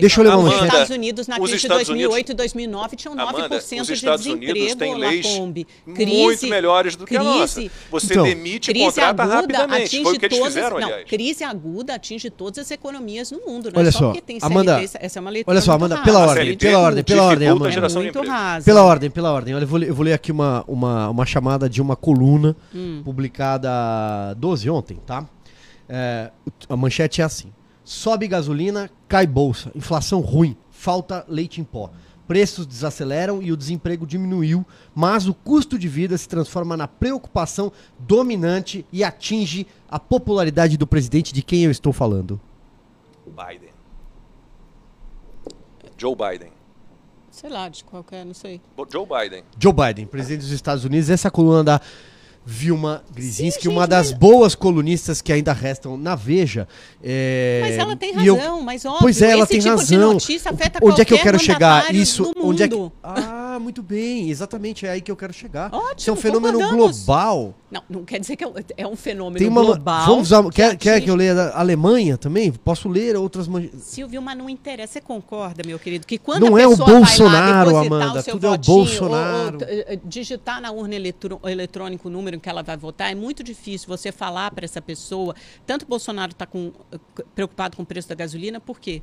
[0.00, 0.64] Deixa eu ler uma Os manchete.
[0.66, 3.92] Estados Unidos, na Os crise de Estados 2008 e 2009, tinham 9% Amanda, os de
[3.92, 5.66] Estados desemprego, Unidos têm leis Lacombe.
[5.86, 7.60] muito melhores do que a nossa.
[7.60, 9.82] crise- Você Então, demite e Crise contrata aguda rapidamente.
[9.86, 11.08] atinge Foi o que eles todas, fizeram, não, aliás.
[11.08, 14.38] crise aguda atinge todas as economias no mundo, não Olha é só, só porque tem
[14.40, 16.04] CLT, Amanda, essa é uma leitura olha só, Amanda, rasa.
[16.04, 17.70] pela ordem, pela ordem, pela ordem, Amanda.
[17.70, 18.64] É muito rasa.
[18.64, 19.54] Pela ordem, pela ordem.
[19.54, 22.54] Olha, eu vou, ler- eu vou ler aqui uma, uma, uma chamada de uma coluna
[22.74, 23.02] Hum.
[23.04, 23.70] publicada
[24.36, 25.26] 12 ontem, tá?
[25.88, 26.30] É,
[26.68, 27.52] a manchete é assim:
[27.84, 31.90] sobe gasolina, cai bolsa, inflação ruim, falta leite em pó.
[32.30, 34.64] Preços desaceleram e o desemprego diminuiu,
[34.94, 40.86] mas o custo de vida se transforma na preocupação dominante e atinge a popularidade do
[40.86, 42.40] presidente de quem eu estou falando.
[43.26, 43.70] Biden.
[45.98, 46.52] Joe Biden.
[47.32, 48.60] Sei lá, de qualquer, não sei.
[48.88, 49.42] Joe Biden.
[49.58, 51.10] Joe Biden, presidente dos Estados Unidos.
[51.10, 51.80] Essa coluna da
[52.52, 56.66] Vilma Grisinski, Sim, uma gente, das mas- boas colunistas que ainda restam na Veja.
[57.02, 59.76] É, Mas ela tem e eu- razão, mas óbvio, Pois é, ela esse tem tipo
[59.84, 60.12] de razão.
[60.14, 61.94] notícia afeta Onde é que eu quero chegar?
[61.94, 62.92] Isso, onde é que mundo.
[63.60, 65.66] Ah, muito bem, exatamente, é aí que eu quero chegar.
[65.72, 67.04] Ótimo, Isso é um fenômeno concordamos.
[67.04, 67.54] global.
[67.70, 70.06] Não, não quer dizer que é um- é fenômeno Tem uma global.
[70.06, 72.50] Vamos usar, quer, quer atinge- que eu leia da Alemanha também?
[72.50, 73.46] Posso ler outras
[73.80, 74.94] Silvio, mas não interessa.
[74.94, 78.52] Você concorda, meu querido, que quando Não a é o Bolsonaro, Amanda, tudo é o
[78.52, 79.58] votinho, ou- Bolsonaro.
[79.58, 83.42] ou, eh, digitar na urna eletrônica o número em que ela vai votar, é muito
[83.44, 85.34] difícil você falar para essa pessoa.
[85.66, 86.46] Tanto o Bolsonaro está
[87.34, 89.02] preocupado com o preço da gasolina, por quê?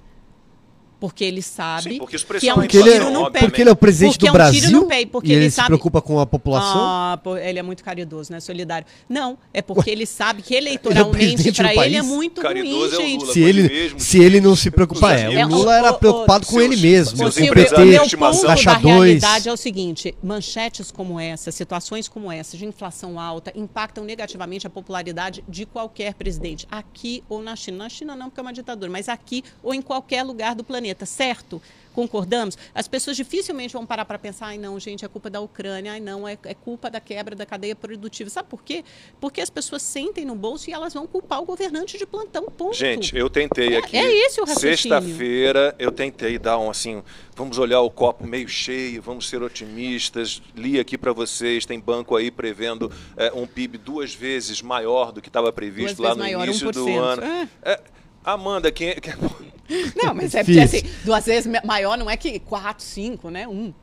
[0.99, 3.39] Porque ele sabe Sim, porque que é um a Porque ele, tiro é, no pé.
[3.39, 5.31] porque ele é o presidente Porque do é um tiro Brasil no pé, porque e
[5.33, 6.81] ele, ele se sabe- preocupa com a população.
[6.81, 8.39] Ah, pô, ele é muito caridoso, né?
[8.39, 8.87] Solidário.
[9.07, 12.05] Não, é porque ele sabe que eleitoralmente do para ele é país?
[12.05, 13.19] muito Caridoso é ruim, gente.
[13.21, 13.33] Lula.
[13.33, 15.99] se ele, ele mesmo, se ele não se preocupar, é, o Lula É, era o-
[15.99, 20.15] preocupado com seus- ele mesmo, seus o PT, meu ponto da realidade é o seguinte:
[20.23, 26.13] manchetes como essa, situações como essa, de inflação alta, impactam negativamente a popularidade de qualquer
[26.15, 27.77] presidente, aqui ou na China.
[27.77, 30.86] Na China não, porque é uma ditadura, mas aqui ou em qualquer lugar do planeta,
[31.05, 31.61] certo?
[31.93, 32.55] Concordamos?
[32.75, 35.99] As pessoas dificilmente vão parar para pensar, ai não, gente, é culpa da Ucrânia, ai
[35.99, 38.29] não, é, é culpa da quebra da cadeia produtiva.
[38.29, 38.85] Sabe por quê?
[39.19, 42.75] Porque as pessoas sentem no bolso e elas vão culpar o governante de plantão, ponto.
[42.75, 43.97] Gente, eu tentei É- aqui.
[43.97, 44.77] é esse o raciocínio.
[44.77, 47.01] Sexta-feira eu tentei dar um assim,
[47.35, 50.39] vamos olhar o copo meio cheio, vamos ser otimistas.
[50.55, 55.19] Li aqui para vocês, tem banco aí prevendo é, um PIB duas vezes maior do
[55.19, 56.99] que estava previsto Duas lá no maior, início do 1%.
[56.99, 57.23] ano.
[57.23, 57.49] É.
[57.63, 57.79] É,
[58.33, 59.13] Amanda, quem, quem
[59.95, 63.47] Não, mas é porque assim, duas vezes ma- maior não é que quatro, cinco, né?
[63.47, 63.73] Um.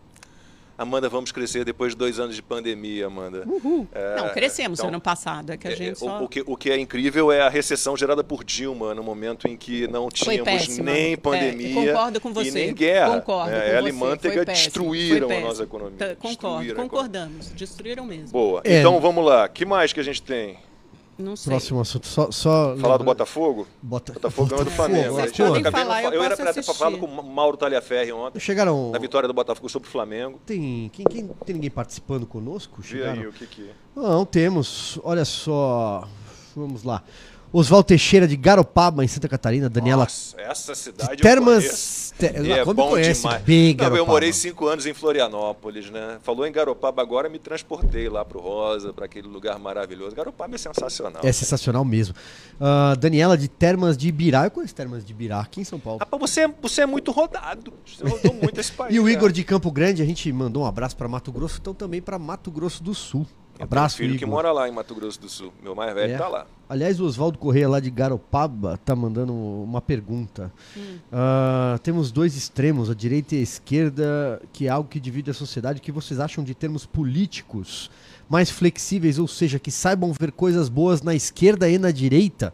[0.76, 3.47] Amanda, vamos crescer depois de dois anos de pandemia, Amanda.
[3.95, 6.24] É, não, crescemos então, ano passado, é que a É, gente o- só...
[6.24, 9.57] o, que, o que é incrível é a recessão gerada por Dilma, no momento em
[9.57, 12.49] que não tínhamos nem É, pandemia concordo com você.
[12.49, 13.20] e nem guerra.
[13.20, 13.88] Concordo É, com ela você.
[13.88, 15.97] e Manteiga Foi péssimo, destruíram a nossa economia.
[15.97, 16.34] Tá, Concordo,
[16.64, 16.74] economia.
[16.74, 17.47] concordamos.
[17.53, 18.30] Destruíram mesmo.
[18.30, 18.61] Boa.
[18.64, 18.80] É.
[18.80, 19.49] Então vamos lá.
[19.49, 20.59] que mais que a gente tem?
[21.18, 21.50] Não sei.
[21.50, 22.06] Próximo assunto.
[22.06, 23.66] Só, só Falar do Botafogo?
[23.82, 25.16] Bota- Botafogo ganhou do Botafogo, Flamengo.
[25.16, 25.26] Né?
[25.38, 28.90] Eu não falar, fa- eu eu era pra falado com o Mauro Talhaferri ontem, Chegaram.
[28.90, 30.40] na vitória do Botafogo sobre o Flamengo.
[30.44, 32.82] Tem, quem, quem- tem ninguém participando conosco?
[32.82, 33.20] Chegaram?
[33.20, 33.72] aí o que que é.
[33.94, 34.98] Não, temos.
[35.04, 36.06] Olha só.
[36.56, 37.02] Vamos lá.
[37.57, 39.68] Oswaldo Teixeira de Garopaba, em Santa Catarina.
[39.70, 42.12] Daniela Nossa, essa cidade de Termas.
[42.18, 43.42] Te, é Lacombe bom conhece demais.
[43.42, 46.18] bem Não, eu morei cinco anos em Florianópolis, né?
[46.22, 50.14] Falou em Garopaba agora, me transportei lá pro Rosa, para aquele lugar maravilhoso.
[50.16, 51.20] Garopaba é sensacional.
[51.24, 52.14] É sensacional mesmo.
[52.61, 54.44] Ah, Daniela de Termas de Ibirá.
[54.44, 56.00] Eu conheço Termas de Ibirá, aqui em São Paulo.
[56.00, 57.72] Rapaz, você, é- você é muito rodado.
[57.86, 58.94] Você rodou muito esse país.
[58.94, 59.12] E o né?
[59.12, 62.18] Igor de Campo Grande, a gente mandou um abraço para Mato Grosso, então também para
[62.18, 63.24] Mato Grosso do Sul.
[63.59, 64.18] Eu Abraço, filho Igor.
[64.18, 65.52] que mora lá em Mato Grosso do Sul.
[65.62, 66.18] Meu mais velho É.
[66.18, 66.46] tá lá.
[66.68, 70.52] Aliás, o Oswaldo Correia lá de Garopaba tá mandando uma pergunta.
[70.76, 70.98] Hum.
[71.12, 75.34] Ah, temos dois extremos, a direita e a esquerda, que é algo que divide a
[75.34, 75.78] sociedade.
[75.78, 77.90] O que vocês acham de termos políticos
[78.28, 82.52] mais flexíveis, ou seja, que saibam ver coisas boas na esquerda e na direita?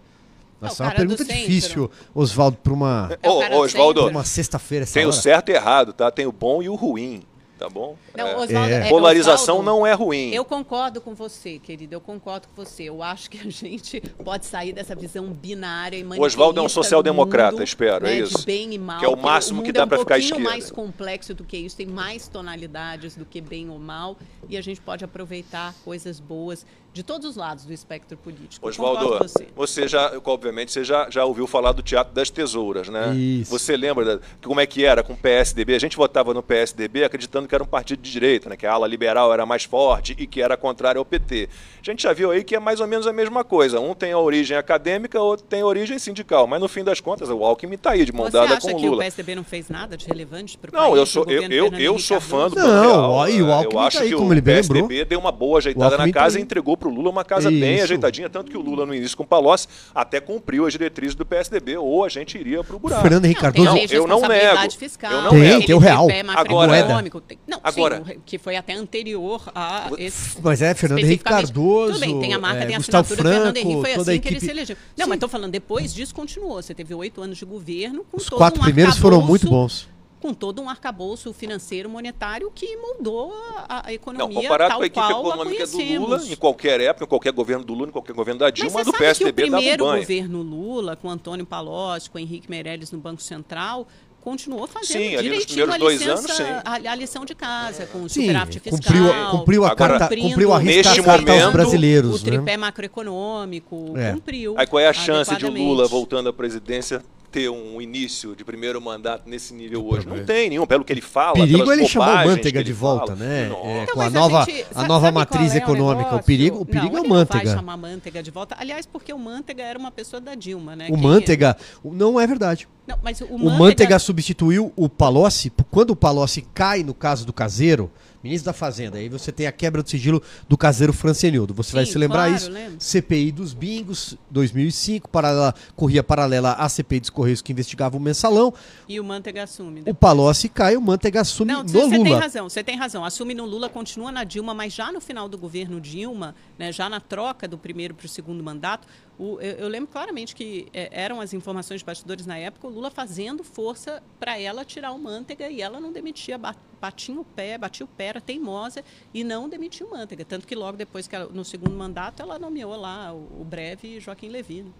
[0.60, 4.84] Essa o é uma pergunta difícil, Oswaldo, para uma, É o pra uma sexta-feira.
[4.84, 5.16] tem o hora.
[5.16, 6.10] certo e errado, tá?
[6.10, 7.22] Tem o bom e o ruim,
[7.60, 7.94] tá bom?
[8.16, 8.36] Não, É.
[8.36, 8.86] Oswaldo, É.
[8.86, 10.30] é, Polarização Oswaldo, não é ruim.
[10.30, 11.94] Eu concordo com você, querido.
[11.94, 12.84] Eu concordo com você.
[12.84, 16.68] Eu acho que a gente pode sair dessa visão binária e maniqueísta Oswaldo é um
[16.68, 18.38] social-democrata, espero, é né, isso?
[18.38, 18.98] De bem e mal.
[18.98, 20.42] Que é o máximo que mundo dá é um pra ficar à esquerda.
[20.42, 24.16] mais complexo do que isso, tem mais tonalidades do que bem ou mal,
[24.48, 28.66] e a gente pode aproveitar coisas boas de todos os lados do espectro político.
[28.66, 29.46] Oswaldo, você.
[29.54, 29.88] você.
[29.88, 33.14] já, obviamente, você já, já ouviu falar do Teatro das Tesouras, né?
[33.14, 33.50] Isso.
[33.50, 35.74] Você lembra da, como é que era com o PSDB?
[35.74, 38.56] A gente votava no PSDB acreditando que era um partido de direita, né?
[38.56, 41.48] Que a ala liberal era mais forte e que era contrária ao PT.
[41.80, 43.78] A gente já viu aí que é mais ou menos a mesma coisa.
[43.78, 46.46] Um tem a origem acadêmica, outro tem a origem sindical.
[46.48, 48.70] Mas no fim das contas, o Alckmin está aí de mão dada com o Lula.
[48.70, 51.24] Você acha que o PSDB não fez nada de relevante para o Não, eu sou,
[51.28, 54.16] eu, eu, eu sou fã do Não, e o Alckmin eu acho tá aí, que
[54.16, 55.04] como o ele PSDB lembrou.
[55.06, 57.60] deu uma boa ajeitada na casa tá e entregou para o Lula uma casa Isso.
[57.60, 61.14] bem ajeitadinha, tanto que o Lula no início com o Palocci até cumpriu as diretrizes
[61.14, 63.02] do PSDB, ou a gente iria para o buraco.
[63.02, 63.66] Fernando Henrique Cardoso.
[63.66, 64.70] Não, eu não nego.
[64.72, 65.66] Fiscal, eu não tem, nego.
[65.66, 66.08] tem o real.
[66.34, 67.02] Agora,
[67.46, 70.40] não, agora sim, que foi até anterior a esse.
[70.42, 71.92] Mas é, Fernando Henrique Cardoso.
[71.92, 74.20] Tudo bem, tem a marca, é, tem a Gustavo assinatura Franco, Fernando Henrique, foi assim
[74.20, 74.76] que ele se elegeu.
[74.96, 75.08] Não, Sim.
[75.08, 76.62] mas estou falando, depois disso continuou.
[76.62, 79.88] Você teve oito anos de governo com Os todo quatro um primeiros foram muito bons
[80.20, 83.32] com todo um arcabouço financeiro monetário que moldou
[83.68, 86.80] a, a economia Não, comparado tal com a equipe qual econômica do Lula, em qualquer
[86.80, 89.48] época, em qualquer governo do Lula, em qualquer governo da Dilma, Mas do PSDB que
[89.48, 93.88] o primeiro um governo Lula, com Antônio Palocci, com Henrique Meirelles no Banco Central,
[94.20, 96.88] continuou fazendo sim, direitinho primeiros a, dois licença, anos, sim.
[96.88, 98.78] a, a lição de casa, com Sim, superávit fiscal.
[98.78, 102.22] cumpriu, cumpriu a Agora, carta, cumpriu a risca neste momento, aos brasileiros.
[102.22, 102.32] O né?
[102.32, 104.12] tripé macroeconômico, É.
[104.12, 104.54] cumpriu.
[104.58, 105.50] Aí qual é a chance de o.
[105.50, 110.06] Lula, voltando à presidência, ter um início de primeiro mandato nesse nível hoje?
[110.06, 111.34] Não tem nenhum, pelo que ele fala.
[111.34, 113.18] Perigo ele chamou o Manteiga que de volta, fala.
[113.28, 113.42] né?
[113.64, 116.00] É, Então, com a nova, gente- a nova matriz é o econômica.
[116.00, 116.24] O negócio?
[116.26, 117.56] perigo, o perigo não, é o ele Não vai Manteiga.
[117.56, 118.56] chamar Manteiga de volta.
[118.58, 120.86] Aliás, porque o Manteiga era uma pessoa da Dilma, né?
[120.90, 121.56] O Quem- Manteiga.
[121.82, 122.66] o- Não é verdade.
[122.86, 125.52] Não, mas o, O Manteiga substituiu o Palocci.
[125.70, 127.90] Quando o Palocci cai no caso do caseiro,
[128.22, 131.54] ministro da Fazenda, aí você tem a quebra do sigilo do caseiro Francenildo.
[131.54, 132.50] Você vai Sim, se lembrar claro, isso?
[132.50, 132.76] lembro.
[132.78, 138.52] CPI dos bingos, 2005, paralela, corria paralela à CPI dos Correios que investigava o mensalão.
[138.88, 139.82] E o Manteiga assume.
[139.86, 142.20] O Palocci cai, o Manteiga assume Não, no você tem Lula.
[142.20, 143.04] razão, você tem razão.
[143.04, 146.88] Assume no Lula, continua na Dilma, mas já no final do governo Dilma, né, já
[146.88, 148.86] na troca do primeiro para o segundo mandato,
[149.22, 152.70] o- eu, eu lembro claramente que é, eram as informações de bastidores na época, o
[152.70, 157.24] Lula fazendo força para ela tirar o Manteiga e ela não demitia, ba- batia o
[157.24, 160.24] pé, batia o pé, era teimosa e não demitiu o Manteiga.
[160.24, 164.00] Tanto que logo depois, que ela- no segundo mandato, ela nomeou lá o, o breve
[164.00, 164.62] Joaquim Levy.
[164.62, 164.70] né?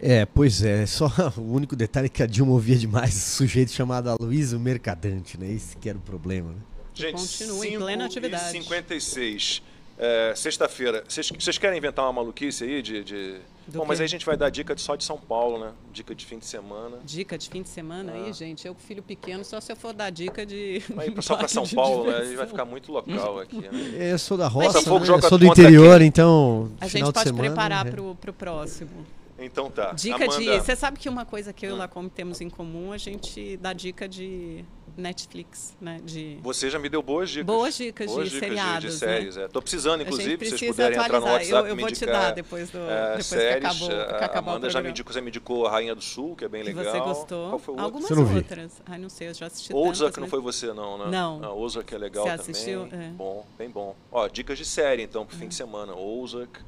[0.00, 0.86] É, pois é.
[0.86, 5.38] Só o único detalhe é que a Dilma ouvia demais esse sujeito chamado Aloysio Mercadante,
[5.38, 5.52] né?
[5.52, 6.58] Esse que era o problema, né?
[6.94, 8.52] Gente, Continua em 5 plena atividade.
[8.52, 9.62] 56.
[9.98, 11.04] É, Sexta-feira.
[11.08, 13.04] Vocês querem inventar uma maluquice aí de.
[13.04, 13.36] de...
[13.64, 14.02] Do Bom, mas quê?
[14.02, 15.72] aí a gente vai dar dica de- só de São Paulo, né?
[15.92, 16.98] Dica de fim de semana.
[17.04, 18.24] Dica de fim de semana Ah.
[18.24, 18.66] aí, gente.
[18.66, 20.82] Eu com filho pequeno, só se eu for dar dica de.
[20.96, 22.10] Aí só para São de Paulo, né?
[22.10, 22.36] A gente diversão.
[22.38, 23.70] vai ficar muito local aqui, né?
[24.12, 25.08] Eu sou da roça, né?
[25.08, 26.08] Eu sou do interior, quem?
[26.08, 26.72] então.
[26.80, 27.90] A final gente de pode semana, preparar é.
[27.92, 29.06] pro, pro próximo.
[29.38, 29.92] Então tá.
[29.92, 30.48] Dica de.
[30.48, 32.98] Amanda, Você sabe que uma coisa que eu e o Lacombe temos em comum, a
[32.98, 34.64] gente dá dica de
[34.96, 36.00] Netflix, né?
[36.04, 36.38] De.
[36.42, 37.46] Você já me deu boas dicas.
[37.46, 39.12] Boas dicas de Boas dicas seriados, de, né?
[39.12, 39.36] séries.
[39.36, 39.48] É.
[39.48, 41.32] Tô precisando, inclusive, se vocês puderem entrar no atualizar.
[41.34, 44.26] WhatsApp Eu, eu vou te dar depois, do, é, depois séries, que acabou, que a
[44.26, 46.48] acabar Amanda o já me indicou, você me indicou a Rainha do Sul, que é
[46.48, 46.92] bem Que legal.
[46.92, 47.48] você gostou.
[47.48, 47.84] Qual foi o outro?
[47.84, 48.82] Algumas não outras.
[48.86, 50.30] Ai, não sei, eu já assisti Ozark tantas, não né?
[50.30, 51.10] foi você, não, né?
[51.10, 51.40] Não.
[51.42, 52.50] Ah, Ozark é legal Você também.
[52.52, 52.88] assistiu?
[52.92, 53.08] É.
[53.10, 53.96] Bom, bem bom.
[54.10, 55.94] Ó, dicas de série, então, pro fim de semana.
[55.94, 56.60] Ozark.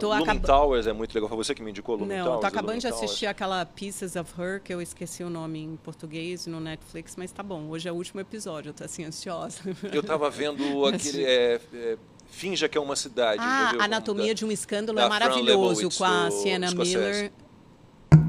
[0.00, 1.28] Tô Lumen acaba- Towers é muito legal.
[1.28, 2.36] Foi você que me indicou Lumen Não, Towers?
[2.36, 5.76] eu tô acabando de assistir aquela Pieces of Her, que eu esqueci o nome em
[5.76, 7.68] português no Netflix, mas tá bom.
[7.68, 9.60] Hoje é o último episódio, eu tô assim ansiosa.
[9.92, 11.24] Eu tava vendo aquele...
[11.24, 11.96] É, é,
[12.30, 13.40] Finja que é uma cidade.
[13.42, 13.72] Ah?
[13.80, 16.70] Anatomia Da- de um Escândalo da é maravilhoso com a Sienna.
[16.72, 17.32] Miller.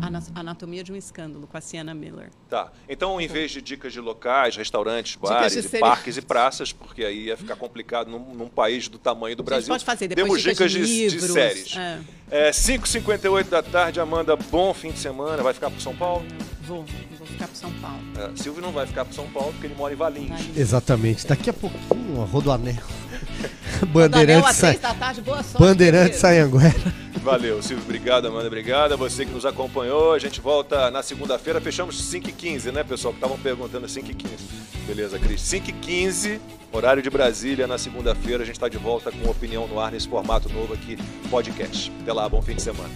[0.02, 2.30] Ana- Anatomia de um Escândalo com a Sienna Miller.
[2.50, 2.72] Tá.
[2.88, 7.04] Então, em vez de dicas de locais, restaurantes, bares, de seri- parques e praças, porque
[7.04, 9.70] aí ia ficar complicado num, num país do tamanho do A gente Brasil.
[9.74, 11.76] pode fazer depois Temos dicas, dicas de, de, de séries.
[11.78, 12.00] É,
[12.32, 15.42] É, 5h58 da tarde, Amanda, bom fim de semana.
[15.44, 16.26] Vai ficar pro São Paulo?
[16.62, 16.86] vou,
[17.18, 18.00] vou ficar pro São Paulo.
[18.18, 20.56] É, Silvio não vai ficar pro São Paulo porque ele mora em Valinhos.
[20.58, 21.26] Exatamente.
[21.26, 22.84] Daqui a pouquinho, ó, Rodoanel.
[24.72, 25.58] Três da tarde, boa sorte.
[25.60, 26.58] Bandeirantes querido.
[26.58, 26.94] Anhanguera.
[27.24, 27.84] Valeu, Silvio.
[27.84, 28.48] Obrigado, Amanda.
[28.48, 30.14] Obrigado a você que nos acompanhou.
[30.14, 31.60] A gente volta na segunda-feira.
[31.60, 33.14] Fechamos 5h15, né, pessoal?
[33.14, 34.70] Que estavam perguntando 5h15.
[34.88, 35.42] Beleza, Cris.
[35.42, 36.40] 5h15,
[36.72, 38.44] horário de Brasília, na segunda-feira.
[38.44, 40.98] A gente está de volta com opinião no ar nesse formato novo aqui,
[41.30, 41.92] podcast.
[42.02, 42.90] Até lá, bom fim de semana.